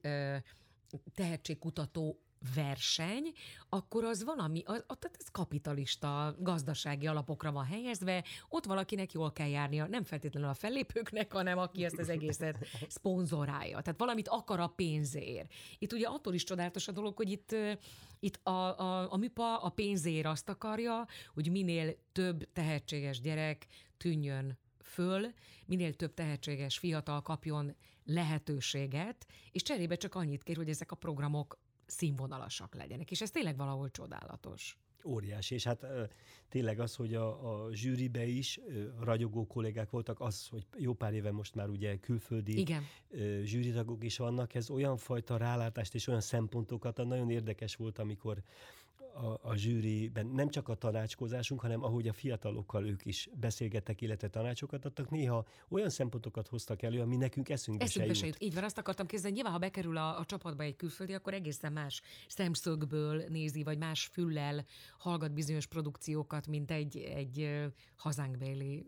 tehetségkutató 1.14 2.20
verseny, 2.56 3.32
akkor 3.70 4.04
az 4.04 4.24
valami, 4.24 4.64
az, 4.66 4.84
tehát 4.88 5.18
ez 5.20 5.28
kapitalista 5.32 6.36
gazdasági 6.40 7.08
alapokra 7.08 7.52
van 7.52 7.66
helyezve, 7.66 8.24
ott 8.50 8.66
valakinek 8.66 9.12
jól 9.12 9.32
kell 9.32 9.48
járnia, 9.48 9.88
nem 9.88 10.04
feltétlenül 10.04 10.50
a 10.50 10.54
fellépőknek, 10.54 11.32
hanem 11.34 11.58
aki 11.58 11.84
ezt 11.84 12.00
az 12.00 12.10
egészet 12.10 12.68
szponzorálja. 12.88 13.82
Tehát 13.82 14.00
valamit 14.00 14.28
akar 14.28 14.60
a 14.60 14.68
pénzért. 14.68 15.54
Itt 15.78 15.94
ugye 15.94 16.08
attól 16.08 16.34
is 16.34 16.44
csodálatos 16.44 16.88
a 16.88 16.92
dolog, 16.92 17.16
hogy 17.16 17.32
itt, 17.32 17.56
itt 18.20 18.40
a, 18.44 18.80
a, 18.80 19.12
a 19.12 19.18
műpa 19.18 19.58
a 19.58 19.70
pénzért 19.70 20.26
azt 20.26 20.50
akarja, 20.50 21.08
hogy 21.34 21.52
minél 21.52 21.96
több 22.12 22.52
tehetséges 22.54 23.22
gyerek 23.22 23.68
tűnjön 23.98 24.58
föl, 24.84 25.34
minél 25.66 25.94
több 25.94 26.14
tehetséges 26.14 26.78
fiatal 26.78 27.22
kapjon 27.22 27.76
lehetőséget, 28.10 29.26
és 29.52 29.62
cserébe 29.62 29.96
csak 29.96 30.16
annyit 30.16 30.44
kér, 30.44 30.56
hogy 30.56 30.70
ezek 30.70 30.92
a 30.92 30.96
programok 30.96 31.60
színvonalasak 31.86 32.76
legyenek, 32.76 33.12
és 33.12 33.22
ez 33.22 33.32
tényleg 33.32 33.58
valahol 33.58 33.92
csodálatos. 33.92 34.78
Óriási, 35.06 35.54
és 35.54 35.64
hát 35.64 35.86
tényleg 36.50 36.80
az, 36.80 36.96
hogy 36.96 37.14
a, 37.14 37.64
a 37.64 37.74
zsűribe 37.74 38.26
is 38.26 38.60
ragyogó 39.00 39.48
kollégák 39.48 39.90
voltak, 39.90 40.20
az, 40.20 40.48
hogy 40.48 40.66
jó 40.78 40.94
pár 40.94 41.14
éve 41.14 41.32
most 41.32 41.56
már 41.56 41.70
ugye 41.70 41.98
külföldi 41.98 42.60
Igen. 42.60 42.84
zsűritagok 43.44 44.04
is 44.04 44.18
vannak, 44.18 44.54
ez 44.54 44.70
olyan 44.70 44.98
fajta 44.98 45.38
rálátást 45.38 45.96
és 45.96 46.08
olyan 46.08 46.22
szempontokat, 46.22 46.98
nagyon 46.98 47.30
érdekes 47.30 47.76
volt, 47.76 48.00
amikor 48.00 48.44
a, 49.20 49.40
a 49.42 49.56
zsűriben 49.56 50.28
nem 50.28 50.50
csak 50.50 50.68
a 50.68 50.76
tanácskozásunk, 50.76 51.62
hanem 51.62 51.84
ahogy 51.84 52.08
a 52.08 52.14
fiatalokkal 52.14 52.86
ők 52.86 53.06
is 53.06 53.30
beszélgettek, 53.34 54.02
illetve 54.02 54.28
tanácsokat 54.28 54.86
adtak, 54.86 55.10
néha 55.10 55.46
olyan 55.70 55.90
szempontokat 55.90 56.48
hoztak 56.48 56.82
elő, 56.82 57.02
ami 57.02 57.16
nekünk 57.16 57.50
eszünkbe, 57.50 57.86
eszünkbe 57.86 58.14
se 58.14 58.26
jut. 58.26 58.42
Így 58.44 58.54
van, 58.54 58.64
azt 58.64 58.78
akartam 58.78 59.06
kezdeni. 59.06 59.34
Nyilván, 59.34 59.52
ha 59.52 59.58
bekerül 59.58 59.98
a, 59.98 60.20
a 60.20 60.26
csapatba 60.26 60.64
egy 60.64 60.76
külföldi, 60.76 61.14
akkor 61.14 61.34
egészen 61.34 61.74
más 61.74 62.02
szemszögből 62.28 63.24
nézi, 63.30 63.64
vagy 63.64 63.78
más 63.78 64.06
füllel 64.06 64.66
hallgat 64.98 65.34
bizonyos 65.34 65.66
produkciókat, 65.66 66.48
mint 66.48 66.72
egy, 66.72 66.98
egy 66.98 67.66
hazánkbéli 67.96 68.86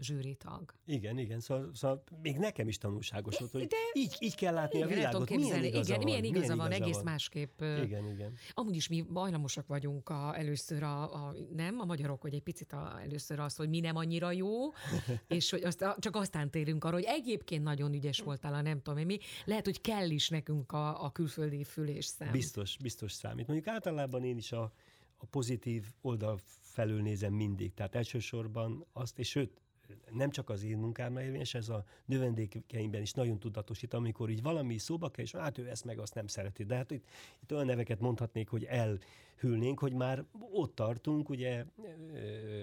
zsűritag. 0.00 0.74
Igen, 0.84 1.18
igen, 1.18 1.40
szóval, 1.40 1.70
szóval 1.74 2.02
még 2.22 2.38
nekem 2.38 2.68
is 2.68 2.78
tanulságos 2.78 3.38
volt, 3.38 3.50
hogy 3.50 3.66
De 3.66 3.76
így, 3.92 4.16
így 4.18 4.34
kell 4.34 4.54
látni 4.54 4.78
igen, 4.78 4.90
a 4.90 4.94
világot. 4.94 5.30
Milyen 5.30 5.64
igaza 5.64 5.94
igen, 5.94 5.96
van, 5.96 6.04
milyen 6.04 6.24
igaza 6.24 6.40
milyen 6.40 6.56
van, 6.56 6.66
igaza 6.66 6.82
egész 6.82 6.94
van. 6.94 7.04
másképp. 7.04 7.60
Igen, 7.60 8.08
igen. 8.08 8.32
Amúgy 8.52 8.76
is 8.76 8.88
mi 8.88 9.02
bajlamosak 9.02 9.66
vagyunk 9.72 10.08
a, 10.08 10.38
először 10.38 10.82
a, 10.82 11.26
a, 11.26 11.34
nem, 11.54 11.80
a 11.80 11.84
magyarok, 11.84 12.20
hogy 12.20 12.34
egy 12.34 12.42
picit 12.42 12.72
a, 12.72 13.00
először 13.02 13.38
az, 13.40 13.56
hogy 13.56 13.68
mi 13.68 13.80
nem 13.80 13.96
annyira 13.96 14.32
jó, 14.32 14.50
és 15.36 15.50
hogy 15.50 15.64
azt, 15.64 15.84
csak 15.98 16.16
aztán 16.16 16.50
térünk 16.50 16.84
arra, 16.84 16.94
hogy 16.94 17.04
egyébként 17.06 17.62
nagyon 17.62 17.94
ügyes 17.94 18.20
voltál, 18.20 18.54
a 18.54 18.60
nem 18.60 18.82
tudom 18.82 19.04
mi. 19.04 19.18
Lehet, 19.44 19.64
hogy 19.64 19.80
kell 19.80 20.10
is 20.10 20.28
nekünk 20.28 20.72
a, 20.72 21.04
a 21.04 21.10
külföldi 21.10 21.64
fülés 21.64 22.04
szám. 22.04 22.32
Biztos, 22.32 22.76
biztos 22.76 23.12
számít. 23.12 23.46
Mondjuk 23.46 23.68
általában 23.68 24.24
én 24.24 24.36
is 24.36 24.52
a, 24.52 24.72
a 25.16 25.26
pozitív 25.26 25.84
oldal 26.00 26.38
felül 26.60 27.02
nézem 27.02 27.32
mindig. 27.32 27.74
Tehát 27.74 27.94
elsősorban 27.94 28.86
azt, 28.92 29.18
és 29.18 29.28
sőt, 29.28 29.60
nem 30.10 30.30
csak 30.30 30.50
az 30.50 30.64
én 30.64 30.78
munkámra 30.78 31.22
érvényes, 31.22 31.54
ez 31.54 31.68
a 31.68 31.84
növendékeimben 32.04 33.02
is 33.02 33.12
nagyon 33.12 33.38
tudatosít, 33.38 33.94
amikor 33.94 34.30
így 34.30 34.42
valami 34.42 34.78
szóba 34.78 35.10
kell, 35.10 35.24
és 35.24 35.32
hát 35.32 35.58
ő 35.58 35.68
ezt 35.68 35.84
meg 35.84 35.98
azt 35.98 36.14
nem 36.14 36.26
szereti. 36.26 36.64
De 36.64 36.76
hát 36.76 36.90
itt, 36.90 37.08
itt 37.42 37.52
olyan 37.52 37.66
neveket 37.66 38.00
mondhatnék, 38.00 38.48
hogy 38.48 38.64
elhűlnénk, 38.64 39.78
hogy 39.78 39.92
már 39.92 40.24
ott 40.52 40.74
tartunk, 40.74 41.28
ugye 41.28 41.64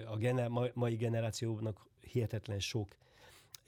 a 0.06 0.16
gener- 0.16 0.74
mai 0.74 0.94
generációnak 0.94 1.86
hihetetlen 2.00 2.60
sok 2.60 2.96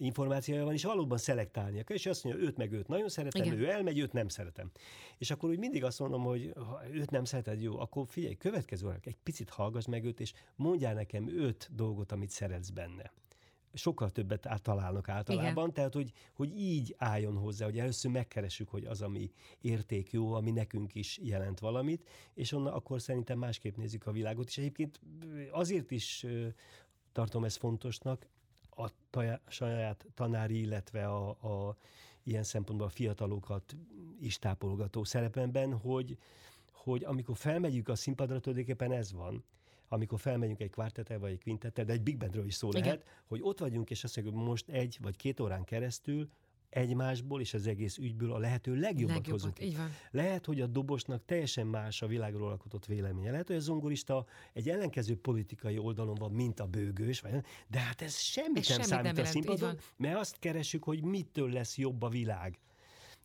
információja 0.03 0.65
van, 0.65 0.73
és 0.73 0.85
valóban 0.85 1.19
szelektálnia 1.19 1.83
kell, 1.85 1.97
és 1.97 2.07
azt 2.07 2.25
mondja, 2.25 2.43
őt 2.43 2.57
meg 2.57 2.73
őt 2.73 2.89
nagyon 2.89 3.09
szeretem, 3.09 3.43
Igen. 3.43 3.59
ő 3.59 3.71
elmegy, 3.71 3.99
őt 3.99 4.13
nem 4.13 4.29
szeretem. 4.29 4.71
És 5.19 5.31
akkor 5.31 5.51
úgy 5.51 5.59
mindig 5.59 5.85
azt 5.85 5.99
mondom, 5.99 6.23
hogy 6.23 6.53
ha 6.55 6.81
őt 6.93 7.11
nem 7.11 7.25
szereted, 7.25 7.63
jó, 7.63 7.79
akkor 7.79 8.07
figyelj, 8.09 8.35
következő 8.35 8.99
egy 9.03 9.17
picit 9.23 9.51
hallgass 9.51 9.87
meg 9.87 10.05
őt, 10.05 10.21
és 10.21 10.33
mondjál 10.57 10.95
nekem 10.95 11.29
öt 11.39 11.71
dolgot, 11.75 12.13
amit 12.13 12.31
szeretsz 12.31 12.69
benne 12.69 13.13
sokkal 13.73 14.11
többet 14.11 14.61
találnak 14.63 15.09
általában, 15.09 15.65
Igen. 15.65 15.73
tehát 15.73 15.95
hogy, 15.95 16.13
hogy 16.33 16.59
így 16.61 16.95
álljon 16.99 17.37
hozzá, 17.37 17.65
hogy 17.65 17.79
először 17.79 18.11
megkeressük, 18.11 18.69
hogy 18.69 18.85
az, 18.85 19.03
ami 19.03 19.31
érték 19.61 20.13
jó, 20.13 20.33
ami 20.33 20.51
nekünk 20.51 20.95
is 20.95 21.19
jelent 21.23 21.59
valamit, 21.59 22.09
és 22.35 22.53
onnan 22.53 22.73
akkor 22.73 23.01
szerintem 23.01 23.39
másképp 23.39 23.77
nézzük 23.77 24.07
a 24.07 24.13
világot, 24.13 24.49
és 24.49 24.59
egyébként 24.59 25.01
azért 25.51 25.91
is 25.91 26.27
tartom 27.13 27.45
ezt 27.45 27.57
fontosnak, 27.57 28.27
a 28.77 28.89
taja, 29.11 29.41
saját 29.49 30.07
tanári, 30.15 30.61
illetve 30.61 31.07
a, 31.07 31.29
a 31.29 31.77
ilyen 32.23 32.43
szempontból 32.43 32.87
a 32.87 32.91
fiatalokat 32.91 33.77
is 34.21 34.39
tápolgató 34.39 35.05
szerepemben, 35.05 35.79
hogy, 35.79 36.19
hogy 36.71 37.05
amikor 37.05 37.37
felmegyünk 37.37 37.89
a 37.89 37.95
színpadra, 37.95 38.41
tulajdonképpen 38.41 38.93
ez 38.93 39.13
van, 39.13 39.45
amikor 39.93 40.21
felmegyünk 40.21 40.61
egy 40.61 40.71
kvártettel 40.71 41.19
vagy 41.19 41.31
egy 41.31 41.39
kvintettel, 41.39 41.85
de 41.85 41.93
egy 41.93 42.03
big 42.03 42.17
bandről 42.17 42.47
is 42.47 42.55
szó 42.55 42.69
Igen. 42.69 42.83
lehet, 42.83 43.05
hogy 43.27 43.41
ott 43.43 43.59
vagyunk, 43.59 43.91
és 43.91 44.05
azt 44.05 44.17
mondjuk, 44.17 44.45
most 44.45 44.69
egy 44.69 44.99
vagy 45.01 45.17
két 45.17 45.41
órán 45.41 45.65
keresztül 45.65 46.29
egymásból 46.69 47.41
és 47.41 47.55
az 47.55 47.67
egész 47.67 47.99
ügyből 47.99 48.33
a 48.33 48.39
lehető 48.39 48.75
legjobbat, 48.75 49.17
legjobbat 49.17 49.31
hozunk. 49.31 49.61
Így 49.61 49.77
van. 49.77 49.91
Lehet, 50.11 50.47
hogy 50.47 50.61
a 50.61 50.67
dobosnak 50.67 51.25
teljesen 51.25 51.67
más 51.67 52.03
a 52.03 52.07
világról 52.07 52.49
alkotott 52.49 52.87
véleménye. 52.87 53.31
Lehet, 53.31 53.47
hogy 53.47 53.57
a 53.57 53.61
zongorista 53.61 54.27
egy 54.53 54.69
ellenkező 54.69 55.17
politikai 55.17 55.79
oldalon 55.79 56.15
van, 56.15 56.33
mint 56.33 56.61
a 56.61 56.67
bőgős, 56.67 57.23
de 57.69 57.79
hát 57.79 58.03
ez 58.03 58.17
semmit 58.17 58.59
ez 58.59 58.69
nem 58.69 58.77
semmit 58.77 58.89
számít 58.89 59.13
nem 59.13 59.25
a 59.25 59.27
színpadon, 59.27 59.79
mert 59.97 60.19
azt 60.19 60.39
keresünk, 60.39 60.85
hogy 60.85 61.03
mitől 61.03 61.51
lesz 61.51 61.79
jobb 61.79 62.03
a 62.03 62.09
világ. 62.09 62.59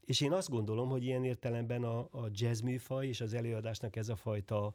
És 0.06 0.22
én 0.22 0.32
azt 0.32 0.50
gondolom, 0.50 0.90
hogy 0.90 1.04
ilyen 1.04 1.24
értelemben 1.24 1.84
a, 1.84 2.00
a 2.00 2.30
jazz 2.32 2.62
műfaj 2.62 3.08
és 3.08 3.22
az 3.22 3.34
előadásnak 3.34 3.96
ez 3.96 4.10
a 4.10 4.16
fajta 4.16 4.74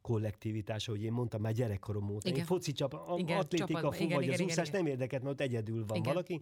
kollektivitása, 0.00 0.90
hogy 0.90 1.02
én 1.02 1.12
mondtam 1.12 1.40
már 1.40 1.52
gyerekkorom 1.52 2.10
óta. 2.10 2.28
Igen. 2.28 2.40
Én 2.40 2.46
foci 2.46 2.72
csapat, 2.72 3.08
atlétika, 3.08 3.66
csapat, 3.66 3.96
fú, 3.96 4.04
igen, 4.04 4.16
vagy 4.16 4.26
igen, 4.26 4.40
az 4.40 4.44
úszás 4.44 4.68
igen, 4.68 4.82
nem 4.82 4.90
érdekelt, 4.90 5.22
mert 5.22 5.34
ott 5.34 5.40
egyedül 5.40 5.86
van 5.86 5.96
igen. 5.96 6.12
valaki, 6.12 6.40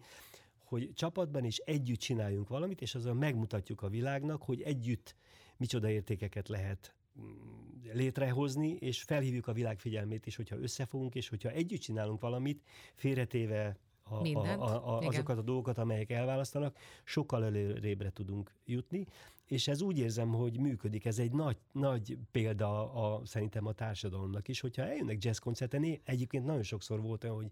hogy 0.64 0.92
csapatban 0.94 1.44
is 1.44 1.57
együtt 1.57 1.99
csináljunk 1.99 2.49
valamit, 2.49 2.81
és 2.81 2.94
azon 2.94 3.16
megmutatjuk 3.16 3.83
a 3.83 3.88
világnak, 3.88 4.42
hogy 4.42 4.62
együtt 4.62 5.14
micsoda 5.57 5.90
értékeket 5.90 6.49
lehet 6.49 6.94
mm, 7.21 7.92
létrehozni, 7.92 8.68
és 8.68 9.03
felhívjuk 9.03 9.47
a 9.47 9.53
világ 9.53 9.79
figyelmét 9.79 10.27
is, 10.27 10.37
hogyha 10.37 10.59
összefogunk, 10.59 11.14
és 11.14 11.29
hogyha 11.29 11.51
együtt 11.51 11.81
csinálunk 11.81 12.21
valamit, 12.21 12.62
félretéve 12.94 13.77
a, 14.09 14.14
a, 14.14 14.61
a, 14.61 14.94
a, 14.94 15.07
azokat 15.07 15.38
a 15.38 15.42
dolgokat, 15.42 15.79
amelyek 15.79 16.11
elválasztanak, 16.11 16.77
sokkal 17.05 17.44
előrébre 17.44 18.11
tudunk 18.11 18.53
jutni, 18.64 19.07
és 19.47 19.68
ez 19.68 19.83
úgy 19.83 19.99
érzem, 19.99 20.29
hogy 20.29 20.59
működik. 20.59 21.05
Ez 21.05 21.18
egy 21.18 21.33
nagy, 21.33 21.57
nagy 21.73 22.18
példa 22.31 22.92
a, 22.92 23.21
szerintem 23.25 23.66
a 23.66 23.73
társadalomnak 23.73 24.49
is, 24.49 24.61
hogyha 24.61 24.83
eljönnek 24.83 25.25
jazzkoncerten, 25.25 25.99
egyébként 26.05 26.44
nagyon 26.44 26.62
sokszor 26.62 27.01
volt 27.01 27.25
olyan, 27.25 27.37
hogy 27.37 27.51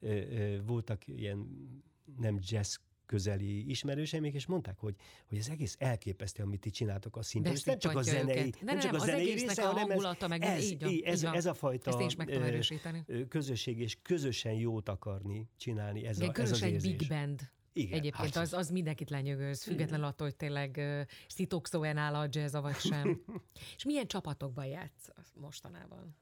ö, 0.00 0.08
ö, 0.08 0.62
voltak 0.66 1.06
ilyen 1.06 1.68
nem 2.18 2.38
jazz 2.40 2.76
közeli 3.08 3.70
ismerőseim, 3.70 4.24
és 4.24 4.46
mondták, 4.46 4.78
hogy, 4.78 4.94
hogy 5.28 5.38
ez 5.38 5.48
egész 5.48 5.76
elképesztő, 5.78 6.42
amit 6.42 6.60
ti 6.60 6.70
csináltok 6.70 7.16
a 7.16 7.22
színpadon. 7.22 7.56
Ez 7.56 7.64
nem 7.64 7.78
csak 7.78 7.96
a 7.96 8.02
zenei, 8.02 8.34
nem, 8.34 8.50
nem, 8.60 8.78
csak 8.78 8.94
a 8.94 8.98
zenei 8.98 9.32
része, 9.32 9.62
a 9.62 9.72
hanem 9.72 9.90
ez, 9.90 10.28
meg 10.28 10.42
ez, 10.42 10.64
így, 10.64 10.86
így, 10.86 11.02
ez, 11.02 11.22
ez, 11.22 11.46
a 11.46 11.54
fajta 11.54 12.10
közösség, 13.28 13.80
és 13.80 13.98
közösen 14.02 14.52
jót 14.52 14.88
akarni 14.88 15.48
csinálni. 15.56 16.06
Ez, 16.06 16.20
Igen, 16.20 16.30
a, 16.30 16.40
ez 16.40 16.50
az 16.50 16.62
érzés. 16.62 16.96
big 16.96 17.08
band. 17.08 17.50
Igen, 17.72 17.98
Egyébként 17.98 18.34
hát, 18.34 18.44
az, 18.44 18.52
az 18.52 18.70
mindenkit 18.70 19.10
lenyűgöz, 19.10 19.62
függetlenül 19.62 20.06
attól, 20.06 20.26
hogy 20.26 20.36
tényleg 20.36 20.74
uh, 20.78 21.00
szitokszóan 21.28 21.96
áll 21.96 22.14
a 22.14 22.26
jazz, 22.30 22.56
vagy 22.56 22.76
sem. 22.76 23.24
és 23.76 23.84
milyen 23.84 24.06
csapatokban 24.06 24.66
játsz 24.66 25.08
mostanában? 25.34 26.16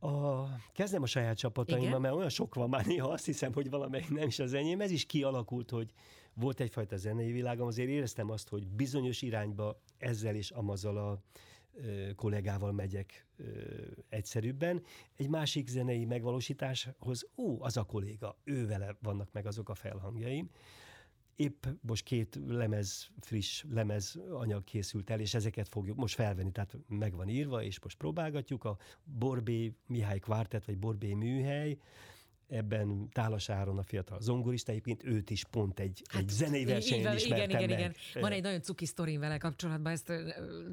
A, 0.00 0.44
kezdem 0.72 1.02
a 1.02 1.06
saját 1.06 1.36
csapataimmal, 1.36 1.98
mert 1.98 2.14
olyan 2.14 2.28
sok 2.28 2.54
van 2.54 2.68
már 2.68 2.86
néha, 2.86 3.08
azt 3.08 3.24
hiszem, 3.24 3.52
hogy 3.52 3.70
valamelyik 3.70 4.10
nem 4.10 4.26
is 4.26 4.38
az 4.38 4.52
enyém. 4.54 4.80
Ez 4.80 4.90
is 4.90 5.06
kialakult, 5.06 5.70
hogy 5.70 5.92
volt 6.34 6.60
egyfajta 6.60 6.96
zenei 6.96 7.32
világom, 7.32 7.66
azért 7.66 7.88
éreztem 7.88 8.30
azt, 8.30 8.48
hogy 8.48 8.66
bizonyos 8.66 9.22
irányba 9.22 9.80
ezzel 9.98 10.34
és 10.34 10.50
amazzal 10.50 10.96
a 10.96 11.22
ö, 11.72 12.14
kollégával 12.14 12.72
megyek 12.72 13.26
ö, 13.36 13.44
egyszerűbben. 14.08 14.82
Egy 15.16 15.28
másik 15.28 15.68
zenei 15.68 16.04
megvalósításhoz, 16.04 17.28
ó, 17.36 17.62
az 17.62 17.76
a 17.76 17.84
kolléga, 17.84 18.36
ővele 18.44 18.96
vannak 19.02 19.32
meg 19.32 19.46
azok 19.46 19.68
a 19.68 19.74
felhangjaim 19.74 20.50
épp 21.38 21.66
most 21.80 22.04
két 22.04 22.38
lemez, 22.46 23.10
friss 23.20 23.64
lemez 23.70 24.18
anyag 24.30 24.64
készült 24.64 25.10
el, 25.10 25.20
és 25.20 25.34
ezeket 25.34 25.68
fogjuk 25.68 25.96
most 25.96 26.14
felvenni, 26.14 26.50
tehát 26.50 26.76
meg 26.88 27.14
van 27.14 27.28
írva, 27.28 27.62
és 27.62 27.80
most 27.80 27.96
próbálgatjuk. 27.96 28.64
A 28.64 28.78
Borbé 29.04 29.72
Mihály 29.86 30.18
Kvártet, 30.18 30.64
vagy 30.64 30.78
Borbé 30.78 31.14
Műhely, 31.14 31.78
ebben 32.48 33.08
Tálas 33.12 33.48
Áron 33.48 33.78
a 33.78 33.82
fiatal 33.82 34.20
zongorista, 34.20 34.70
egyébként 34.70 35.04
őt 35.04 35.30
is 35.30 35.44
pont 35.44 35.80
egy, 35.80 36.02
hát, 36.08 36.22
egy 36.22 36.28
zenei 36.28 36.64
versenyen 36.64 37.14
ismertem 37.14 37.48
igen, 37.48 37.62
igen, 37.62 37.68
meg. 37.68 37.78
igen. 37.78 38.22
Van 38.22 38.32
egy 38.32 38.42
nagyon 38.42 38.62
cuki 38.62 38.86
sztorim 38.86 39.20
vele 39.20 39.38
kapcsolatban, 39.38 39.92
ezt 39.92 40.08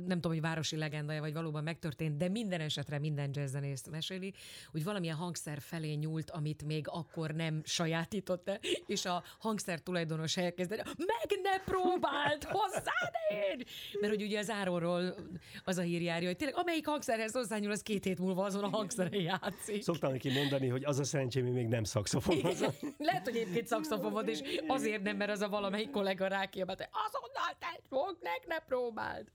nem 0.06 0.08
tudom, 0.08 0.32
hogy 0.32 0.42
városi 0.42 0.76
legendája, 0.78 1.22
vagy 1.22 1.34
valóban 1.34 1.64
megtörtént, 1.64 2.18
de 2.18 2.30
minden 2.30 2.62
esetre 2.62 3.00
minden 3.00 3.30
jazzzenész 3.34 3.88
meséli, 3.92 4.34
hogy 4.72 4.84
valamilyen 4.84 5.16
hangszer 5.16 5.60
felé 5.60 5.94
nyúlt, 5.94 6.32
amit 6.32 6.64
még 6.64 6.88
akkor 6.88 7.32
nem 7.32 7.62
sajátított 7.64 8.50
el, 8.50 8.60
és 8.86 9.06
a 9.06 9.24
hangszer 9.40 9.80
tulajdonos 9.80 10.38
elkezdett, 10.38 10.84
meg 10.86 11.40
ne 11.44 11.60
próbáld, 11.64 12.44
hozzád 12.44 13.14
én! 13.30 13.64
Mert 14.00 14.14
hogy 14.14 14.24
ugye 14.24 14.40
az 14.40 14.50
Áronról 14.50 15.16
az 15.64 15.78
a 15.78 15.82
hír 15.82 16.02
járja, 16.02 16.28
hogy 16.28 16.38
tényleg 16.38 16.58
amelyik 16.58 16.86
hangszerhez 16.86 17.34
hozzányúl, 17.34 17.72
az 17.72 17.82
két 17.82 18.04
hét 18.04 18.20
múlva 18.20 18.44
azon 18.44 18.64
a 18.64 18.70
hangszeren 18.70 19.22
játszik. 19.32 19.82
Szoktam 19.82 20.12
neki 20.12 20.32
mondani, 20.32 20.68
hogy 20.68 20.84
az 20.84 21.00
a 21.00 21.04
szerencsém, 21.04 21.46
még 21.46 21.65
nem 21.68 21.84
szakszofon. 21.84 22.40
Az 22.44 22.66
Lehet, 22.98 23.24
hogy 23.24 23.36
egyébként 23.36 23.68
szakszofon 23.68 24.12
volt, 24.12 24.30
és 24.30 24.40
azért 24.68 25.04
nem, 25.04 25.18
mert 25.18 25.32
az 25.32 25.42
a 25.42 25.50
valamelyik 25.50 25.90
kollega 25.90 26.28
rákiabált, 26.28 26.90
azonnal 27.08 27.56
te 27.60 27.80
fog, 27.90 28.18
ne 28.48 28.60
próbáld. 28.60 29.28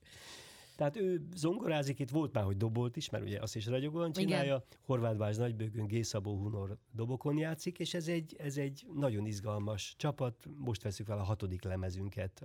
Tehát 0.81 0.97
ő 0.97 1.27
zongorázik, 1.35 1.99
itt 1.99 2.11
volt 2.11 2.33
már, 2.33 2.45
hogy 2.45 2.57
dobolt 2.57 2.97
is, 2.97 3.11
mert 3.11 3.25
ugye 3.25 3.41
azt 3.41 3.57
is 3.57 3.67
ragyogóan 3.67 4.13
csinálja. 4.13 4.55
Igen. 4.55 4.63
Horváth 4.85 5.17
Báz 5.17 5.37
nagybőgön, 5.37 5.87
Gészabó 5.87 6.37
Hunor 6.37 6.77
dobokon 6.93 7.39
játszik, 7.39 7.79
és 7.79 7.95
ez 7.95 8.09
egy, 8.09 8.37
ez 8.39 8.57
egy 8.57 8.87
nagyon 8.95 9.27
izgalmas 9.27 9.95
csapat. 9.97 10.35
Most 10.57 10.83
veszük 10.83 11.07
fel 11.07 11.19
a 11.19 11.23
hatodik 11.23 11.63
lemezünket. 11.63 12.45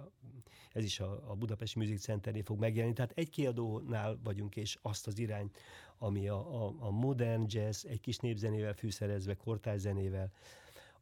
Ez 0.72 0.84
is 0.84 1.00
a, 1.00 1.32
a 1.32 1.36
Budapest 1.36 1.76
Music 1.76 2.02
Centernél 2.02 2.44
fog 2.44 2.60
megjelenni. 2.60 2.94
Tehát 2.94 3.12
egy 3.16 3.30
kiadónál 3.30 4.20
vagyunk, 4.24 4.56
és 4.56 4.78
azt 4.82 5.08
az 5.08 5.20
irány, 5.20 5.52
ami 5.98 6.28
a, 6.28 6.66
a, 6.66 6.76
a 6.80 6.92
modern 6.92 7.46
jazz, 7.48 7.86
egy 7.86 8.00
kis 8.00 8.18
népzenével 8.18 8.74
fűszerezve, 8.74 9.34
kortárs 9.34 9.80
zenével, 9.80 10.32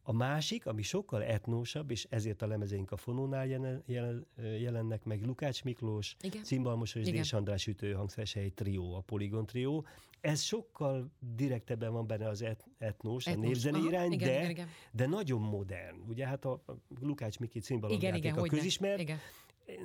a 0.06 0.12
másik, 0.12 0.66
ami 0.66 0.82
sokkal 0.82 1.22
etnósabb, 1.22 1.90
és 1.90 2.06
ezért 2.10 2.42
a 2.42 2.46
lemezeink 2.46 2.90
a 2.90 2.96
fonónál 2.96 3.46
jelen, 3.46 3.82
jelen, 3.86 4.26
jelennek 4.36 5.04
meg, 5.04 5.26
Lukács 5.26 5.64
Miklós, 5.64 6.16
Cimbalmos 6.42 6.94
és 6.94 7.10
Dés 7.10 7.32
András 7.32 7.66
ütő 7.66 7.92
hangszeres 7.92 8.36
egy 8.36 8.54
trió, 8.54 8.94
a 8.94 9.00
Poligon 9.00 9.46
trió. 9.46 9.86
Ez 10.20 10.40
sokkal 10.40 11.10
direktebben 11.34 11.92
van 11.92 12.06
benne 12.06 12.28
az 12.28 12.42
et, 12.42 12.64
etnós, 12.78 13.26
etnós, 13.26 13.44
a 13.44 13.46
népzene 13.46 13.78
irány, 13.78 14.12
igen, 14.12 14.28
de, 14.28 14.34
igen, 14.34 14.50
igen. 14.50 14.68
de 14.92 15.06
nagyon 15.06 15.40
modern. 15.40 15.96
Ugye 16.08 16.26
hát 16.26 16.44
a 16.44 16.64
Lukács 17.00 17.38
Miki 17.38 17.60
cimbalom 17.60 17.96
igen, 17.96 18.14
igen, 18.14 18.38
a 18.38 18.42
közismert, 18.42 19.00
igen 19.00 19.18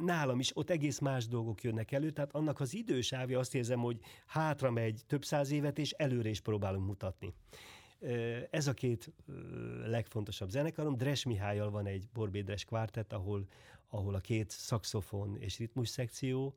nálam 0.01 0.39
is 0.39 0.57
ott 0.57 0.69
egész 0.69 0.99
más 0.99 1.27
dolgok 1.27 1.63
jönnek 1.63 1.91
elő, 1.91 2.09
tehát 2.09 2.35
annak 2.35 2.59
az 2.59 2.73
idősávja 2.73 3.39
azt 3.39 3.55
érzem, 3.55 3.79
hogy 3.79 3.99
hátra 4.25 4.71
megy 4.71 5.01
több 5.07 5.23
száz 5.23 5.51
évet, 5.51 5.79
és 5.79 5.91
előre 5.91 6.29
is 6.29 6.39
próbálunk 6.39 6.85
mutatni. 6.85 7.33
Ez 8.49 8.67
a 8.67 8.73
két 8.73 9.11
legfontosabb 9.85 10.49
zenekarom. 10.49 10.97
Dres 10.97 11.23
Mihályal 11.23 11.69
van 11.69 11.85
egy 11.85 12.07
Borbé 12.13 12.41
Dres 12.41 12.65
kvártett, 12.65 13.13
ahol, 13.13 13.47
ahol 13.89 14.15
a 14.15 14.19
két 14.19 14.49
szaxofon 14.49 15.37
és 15.39 15.57
ritmus 15.57 15.89
szekció 15.89 16.55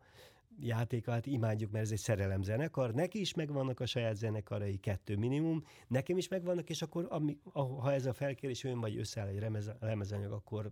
játékát 0.61 1.27
imádjuk, 1.27 1.71
mert 1.71 1.85
ez 1.85 1.91
egy 1.91 1.99
szerelem 1.99 2.43
zenekar. 2.43 2.95
Neki 2.95 3.21
is 3.21 3.35
megvannak 3.35 3.81
a 3.81 3.87
saját 3.87 4.17
zenekarai, 4.17 4.77
kettő 4.77 5.17
minimum, 5.17 5.65
nekem 5.89 6.17
is 6.17 6.29
megvannak, 6.29 6.71
és 6.71 6.83
akkor 6.83 7.07
ami, 7.11 7.39
ha 7.53 7.93
ez 7.93 8.07
a 8.07 8.13
felkérés 8.13 8.63
jön, 8.63 8.81
vagy 8.81 8.97
összeáll 8.97 9.27
egy 9.27 9.39
remez, 9.39 9.71
lemezanyag, 9.81 10.33
akkor 10.33 10.71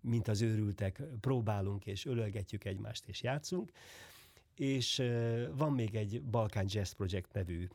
mint 0.00 0.28
az 0.28 0.42
őrültek 0.42 1.02
próbálunk 1.20 1.86
és 1.86 2.06
ölelgetjük 2.06 2.64
egymást 2.64 3.06
és 3.06 3.22
játszunk. 3.22 3.70
És 4.56 5.02
van 5.56 5.72
még 5.72 5.94
egy 5.94 6.22
Balkán 6.22 6.66
Jazz 6.68 6.92
Project 6.92 7.32
nevű 7.32 7.68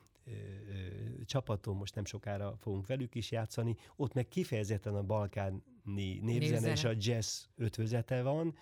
csapatom, 1.25 1.77
most 1.77 1.95
nem 1.95 2.05
sokára 2.05 2.55
fogunk 2.57 2.87
velük 2.87 3.15
is 3.15 3.31
játszani, 3.31 3.75
ott 3.95 4.13
meg 4.13 4.27
kifejezetten 4.27 4.95
a 4.95 5.03
balkáni 5.03 5.63
népzene 5.83 6.71
és 6.71 6.83
a 6.83 6.91
jazz 6.97 7.43
ötvözete 7.55 8.21
van, 8.21 8.55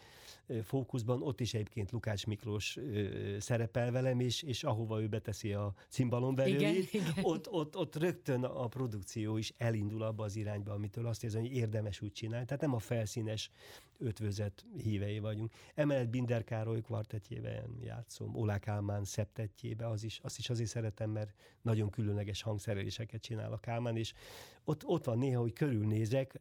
fókuszban, 0.63 1.21
ott 1.21 1.39
is 1.39 1.53
egyébként 1.53 1.91
Lukács 1.91 2.25
Miklós 2.25 2.77
szerepel 3.39 3.91
velem, 3.91 4.19
és, 4.19 4.41
és 4.41 4.63
ahova 4.63 5.01
ő 5.01 5.07
beteszi 5.07 5.53
a 5.53 5.73
cimbalonverőjét, 5.89 7.01
ott, 7.21 7.49
ott, 7.49 7.77
ott 7.77 7.95
rögtön 7.95 8.43
a 8.43 8.67
produkció 8.67 9.37
is 9.37 9.53
elindul 9.57 10.01
abba 10.01 10.23
az 10.23 10.35
irányba, 10.35 10.73
amitől 10.73 11.05
azt 11.05 11.23
érzem, 11.23 11.41
hogy 11.41 11.51
érdemes 11.51 12.01
úgy 12.01 12.11
csinálni. 12.11 12.45
Tehát 12.45 12.61
nem 12.61 12.73
a 12.73 12.79
felszínes 12.79 13.51
ötvözet 13.97 14.65
hívei 14.77 15.19
vagyunk. 15.19 15.53
Emellett 15.75 16.09
Binder 16.09 16.43
Károly 16.43 16.81
kvartetjében 16.81 17.79
játszom, 17.83 18.35
Olák 18.35 18.67
Álmán 18.67 19.03
szeptetjébe, 19.03 19.87
az 19.87 20.03
is, 20.03 20.19
azt 20.23 20.37
is 20.37 20.49
azért 20.49 20.69
szeretem, 20.69 21.09
mert 21.09 21.33
nagyon 21.61 21.89
különleges 21.89 22.41
hangszereléseket 22.41 23.21
csinál 23.21 23.51
a 23.51 23.57
Kálmán, 23.57 23.97
és 23.97 24.13
ott, 24.63 24.85
ott 24.85 25.03
van 25.03 25.17
néha, 25.17 25.41
hogy 25.41 25.53
körülnézek, 25.53 26.39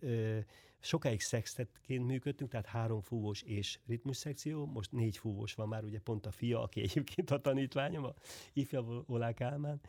sokáig 0.81 1.21
sextetként 1.21 2.07
működtünk, 2.07 2.51
tehát 2.51 2.67
három 2.67 3.01
fúvós 3.01 3.43
és 3.43 3.79
ritmus 3.87 4.17
szekció, 4.17 4.67
most 4.67 4.93
négy 4.93 5.17
fúvós 5.17 5.55
van 5.55 5.69
már, 5.69 5.85
ugye 5.85 5.99
pont 5.99 6.27
a 6.27 6.31
fia, 6.31 6.63
aki 6.63 6.81
egyébként 6.81 7.31
a 7.31 7.41
tanítványom, 7.41 8.05
a 8.05 8.15
ifja 8.53 9.05
Olák 9.07 9.41
Álmán, 9.41 9.81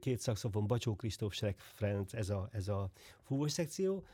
két 0.00 0.18
szakszofon, 0.18 0.66
Bacsó 0.66 0.96
Kristóf, 0.96 1.34
Srek 1.34 1.58
Ferenc, 1.58 2.12
ez 2.12 2.30
a, 2.30 2.48
ez 2.52 2.68
a 2.68 2.90
fúvós 3.22 3.52
szekció, 3.52 4.04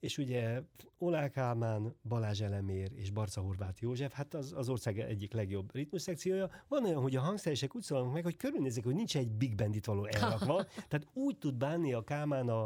és 0.00 0.18
ugye 0.18 0.62
Olák 0.98 1.36
Álmán, 1.36 1.94
Balázs 2.02 2.40
Elemér 2.40 2.90
és 2.94 3.10
Barca 3.10 3.40
Horváth 3.40 3.82
József, 3.82 4.12
hát 4.12 4.34
az, 4.34 4.52
az 4.56 4.68
ország 4.68 4.98
egyik 4.98 5.32
legjobb 5.32 5.74
ritmus 5.74 6.02
szekciója. 6.02 6.50
Van 6.68 6.84
olyan, 6.84 7.02
hogy 7.02 7.16
a 7.16 7.20
hangszeresek 7.20 7.74
úgy 7.74 7.82
szólnak 7.82 8.12
meg, 8.12 8.22
hogy 8.22 8.36
körülnézik, 8.36 8.84
hogy 8.84 8.94
nincs 8.94 9.16
egy 9.16 9.30
big 9.30 9.54
band 9.54 9.74
itt 9.74 9.84
való 9.84 10.04
elrakva, 10.06 10.64
tehát 10.88 11.06
úgy 11.12 11.38
tud 11.38 11.54
bánni 11.54 11.92
a 11.92 12.04
Kálmán 12.04 12.48
a, 12.48 12.62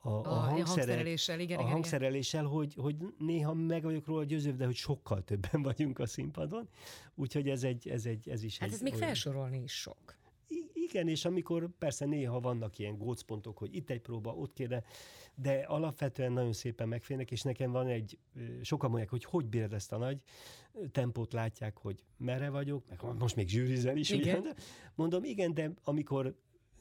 a, 0.00 0.08
a, 0.08 0.28
a 0.28 0.34
hangszereléssel, 0.34 1.40
igen, 1.40 1.58
a 1.58 1.60
igen, 1.60 1.72
hangszereléssel 1.72 2.44
hogy, 2.44 2.74
hogy 2.74 2.96
néha 3.18 3.54
meg 3.54 3.82
vagyok 3.82 4.06
róla 4.06 4.24
győzőbb, 4.24 4.56
de 4.56 4.64
hogy 4.64 4.74
sokkal 4.74 5.24
többen 5.24 5.62
vagyunk 5.72 5.98
a 5.98 6.06
színpadon. 6.06 6.68
Úgyhogy 7.14 7.48
ez, 7.48 7.64
egy, 7.64 7.88
ez, 7.88 8.06
egy, 8.06 8.28
ez 8.28 8.42
is 8.42 8.58
Hát 8.58 8.68
egy 8.68 8.74
ez 8.74 8.80
még 8.80 8.92
olyan... 8.92 9.06
felsorolni 9.06 9.62
is 9.62 9.72
sok. 9.72 10.17
Igen, 10.88 11.08
és 11.08 11.24
amikor 11.24 11.68
persze 11.78 12.04
néha 12.04 12.40
vannak 12.40 12.78
ilyen 12.78 12.98
gócpontok, 12.98 13.58
hogy 13.58 13.74
itt 13.74 13.90
egy 13.90 14.00
próba, 14.00 14.34
ott 14.34 14.52
kéne, 14.52 14.82
de 15.34 15.52
alapvetően 15.52 16.32
nagyon 16.32 16.52
szépen 16.52 16.88
megfélnek, 16.88 17.30
és 17.30 17.42
nekem 17.42 17.70
van 17.70 17.86
egy, 17.86 18.18
sokan 18.62 18.90
mondják, 18.90 19.10
hogy 19.10 19.24
hogy 19.24 19.46
bírod 19.46 19.72
ezt 19.72 19.92
a 19.92 19.96
nagy 19.96 20.20
tempót, 20.92 21.32
látják, 21.32 21.76
hogy 21.76 22.02
merre 22.16 22.50
vagyok, 22.50 22.84
meg 22.88 23.18
most 23.18 23.36
még 23.36 23.48
zsűrizel 23.48 23.96
is, 23.96 24.10
igen. 24.10 24.40
Ugye? 24.40 24.52
Mondom, 24.94 25.24
igen, 25.24 25.54
de 25.54 25.72
amikor 25.84 26.34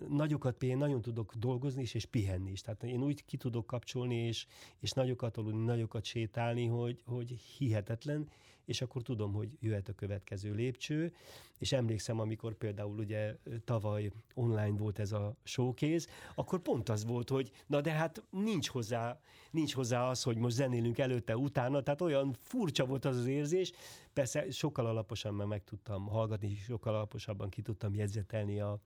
nagyokat 0.10 0.64
én 0.64 0.78
nagyon 0.78 1.02
tudok 1.02 1.34
dolgozni 1.36 1.82
is, 1.82 1.94
és 1.94 2.06
pihenni 2.06 2.52
is. 2.52 2.62
Tehát 2.62 2.84
én 2.84 3.04
úgy 3.04 3.26
ki 3.26 3.38
tudok 3.38 3.68
kapcsolni, 3.68 4.16
és, 4.16 4.46
és 4.80 4.92
nagyokat 4.92 5.38
aludni, 5.38 5.64
nagyokat 5.64 6.04
sétálni, 6.06 6.66
hogy, 6.66 7.02
hogy 7.06 7.30
hihetetlen, 7.30 8.30
és 8.68 8.82
akkor 8.82 9.02
tudom, 9.02 9.34
hogy 9.34 9.58
jöhet 9.60 9.90
a 9.90 9.94
következő 9.94 10.54
lépcső, 10.54 11.14
és 11.58 11.72
emlékszem, 11.72 12.20
amikor 12.20 12.54
például 12.54 12.98
ugye 12.98 13.36
tavaly 13.64 14.12
online 14.34 14.78
volt 14.78 15.00
ez 15.00 15.12
a 15.12 15.36
showcase, 15.44 16.08
akkor 16.36 16.60
pont 16.60 16.90
az 16.90 17.06
volt, 17.06 17.30
hogy 17.30 17.52
na 17.68 17.82
de 17.82 17.92
hát 17.92 18.24
nincs 18.30 18.70
hozzá, 18.70 19.20
nincs 19.52 19.74
hozzá 19.74 20.10
az, 20.10 20.24
hogy 20.24 20.38
most 20.38 20.56
zenélünk 20.56 20.98
előtte, 20.98 21.38
utána, 21.38 21.82
tehát 21.82 22.02
olyan 22.02 22.36
furcsa 22.40 22.86
volt 22.86 23.06
az 23.06 23.18
az 23.18 23.26
érzés, 23.26 23.72
persze 24.14 24.52
sokkal 24.52 24.86
alaposabban 24.86 25.48
meg 25.48 25.64
tudtam 25.64 26.08
hallgatni, 26.08 26.56
sokkal 26.56 26.96
alaposabban 26.96 27.50
ki 27.50 27.62
tudtam 27.62 27.96
jegyzetelni 27.96 28.60
a, 28.60 28.80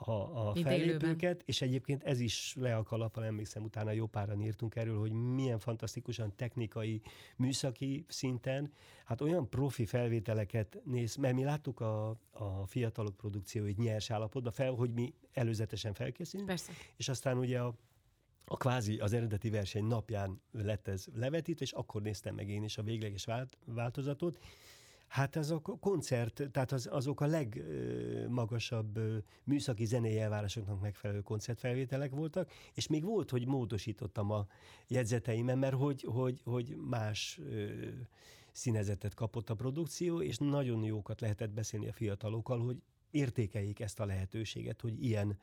a, 0.00 0.48
a 0.48 0.54
fellépőket, 0.54 1.42
és 1.44 1.62
egyébként 1.62 2.02
ez 2.02 2.20
is 2.20 2.54
le 2.58 2.76
a 2.76 2.82
kalappal, 2.82 3.24
emlékszem, 3.24 3.62
utána 3.62 3.90
jó 3.90 4.06
páran 4.06 4.40
írtunk 4.40 4.76
erről, 4.76 4.98
hogy 4.98 5.12
milyen 5.12 5.58
fantasztikusan 5.58 6.32
technikai, 6.36 7.00
műszaki 7.36 8.04
szinten, 8.08 8.72
hát 9.04 9.20
olyan 9.20 9.48
profi 9.48 9.86
felvételeket 9.86 10.78
néz, 10.84 11.16
mert 11.16 11.34
mi 11.34 11.44
láttuk 11.44 11.80
a, 11.80 12.08
a 12.30 12.66
fiatalok 12.66 13.16
produkcióit 13.16 13.78
nyers 13.78 14.10
állapotban 14.10 14.52
fel, 14.52 14.72
hogy 14.72 14.92
mi 14.92 15.14
előzetesen 15.32 15.94
felkészülünk, 15.94 16.48
Persze. 16.48 16.72
és 16.96 17.08
aztán 17.08 17.38
ugye 17.38 17.60
a 17.60 17.74
a 18.52 18.56
kvázi 18.56 18.98
az 18.98 19.12
eredeti 19.12 19.50
verseny 19.50 19.84
napján 19.84 20.40
lett 20.52 20.88
ez 20.88 21.04
levetít, 21.14 21.60
és 21.60 21.72
akkor 21.72 22.02
néztem 22.02 22.34
meg 22.34 22.48
én 22.48 22.62
is 22.62 22.78
a 22.78 22.82
végleges 22.82 23.26
változatot, 23.64 24.38
Hát 25.10 25.36
azok 25.36 25.76
koncert, 25.80 26.42
tehát 26.52 26.72
az, 26.72 26.88
azok 26.90 27.20
a 27.20 27.26
legmagasabb 27.26 29.00
műszaki 29.44 29.84
zenei 29.84 30.18
elvárásoknak 30.18 30.80
megfelelő 30.80 31.20
koncertfelvételek 31.20 32.10
voltak, 32.10 32.50
és 32.74 32.86
még 32.86 33.04
volt, 33.04 33.30
hogy 33.30 33.46
módosítottam 33.46 34.30
a 34.30 34.46
jegyzeteimen, 34.86 35.58
mert 35.58 35.74
hogy, 35.74 36.02
hogy, 36.02 36.40
hogy 36.44 36.76
más 36.76 37.40
színezetet 38.52 39.14
kapott 39.14 39.50
a 39.50 39.54
produkció, 39.54 40.22
és 40.22 40.38
nagyon 40.38 40.84
jókat 40.84 41.20
lehetett 41.20 41.50
beszélni 41.50 41.88
a 41.88 41.92
fiatalokkal, 41.92 42.64
hogy 42.64 42.82
értékeljék 43.10 43.80
ezt 43.80 44.00
a 44.00 44.04
lehetőséget, 44.04 44.80
hogy 44.80 45.04
ilyen 45.04 45.38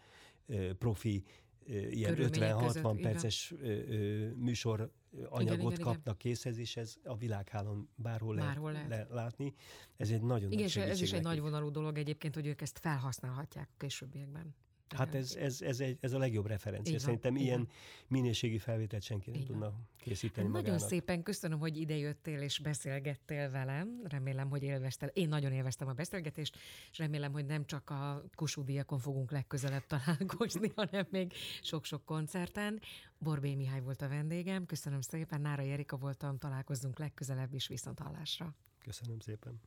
profi 0.78 1.24
ilyen 1.68 2.16
50-60 2.18 3.00
perces 3.02 3.54
ö, 3.62 4.30
műsor 4.36 4.92
anyagot 5.30 5.42
igen, 5.42 5.72
igen, 5.72 5.84
kapnak 5.84 6.02
igen. 6.04 6.18
készhez, 6.18 6.58
és 6.58 6.78
ez 6.78 6.96
a 7.04 7.18
világhálón 7.18 7.90
bárhol, 7.96 8.36
bárhol 8.36 8.72
lehet, 8.72 8.90
lehet. 8.90 9.10
látni. 9.10 9.54
Ez 9.98 10.10
egy 10.10 10.22
nagyon 10.22 10.52
igen, 10.52 10.70
nagy 10.76 10.90
ez 10.90 11.02
is 11.02 11.14
egy 11.14 11.24
nagy 11.24 11.40
vonalú 11.40 11.72
dolog 11.72 11.98
egyébként, 11.98 12.36
hogy 12.36 12.46
ők 12.46 12.62
ezt 12.62 12.80
felhasználhatják 12.80 13.70
a 13.72 13.76
későbbiekben. 13.78 14.56
Hát 14.96 15.16
ez, 15.16 15.36
ez, 15.36 15.62
ez, 15.62 15.80
egy, 15.80 15.98
ez 16.02 16.14
a 16.14 16.18
legjobb 16.18 16.46
referencia. 16.46 16.92
Igen, 16.92 17.04
Szerintem 17.04 17.36
igen. 17.36 17.46
ilyen 17.46 17.68
minőségi 18.08 18.58
felvételt 18.58 19.04
senki 19.04 19.32
nem 19.32 19.44
tudna 19.44 19.74
készíteni 19.98 20.48
Nagyon 20.48 20.64
magának. 20.64 20.88
szépen 20.90 21.24
köszönöm, 21.24 21.60
hogy 21.60 21.78
idejöttél 21.78 22.42
és 22.42 22.60
beszélgettél 22.60 23.50
velem. 23.50 24.02
Remélem, 24.04 24.50
hogy 24.50 24.64
élveztel. 24.64 25.10
Én 25.10 25.28
nagyon 25.28 25.52
élveztem 25.52 25.88
a 25.88 25.94
beszélgetést, 25.94 26.58
és 26.92 26.98
remélem, 26.98 27.32
hogy 27.32 27.46
nem 27.46 27.66
csak 27.66 27.90
a 27.90 28.24
Kossuth 28.36 28.98
fogunk 28.98 29.32
legközelebb 29.32 29.86
találkozni, 29.94 30.72
hanem 30.76 31.08
még 31.10 31.34
sok-sok 31.62 32.06
koncerten. 32.06 32.82
Borbé 33.18 33.56
Mihály 33.56 33.82
volt 33.82 34.02
a 34.02 34.08
vendégem. 34.08 34.66
Köszönöm 34.66 35.02
szépen. 35.02 35.42
Nára 35.42 35.64
Erika 35.64 35.98
voltam. 35.98 36.38
Találkozzunk 36.38 37.00
legközelebb 37.00 37.54
is 37.54 37.68
viszont 37.68 38.00
hallásra. 38.00 38.56
Köszönöm 38.84 39.20
szépen. 39.20 39.60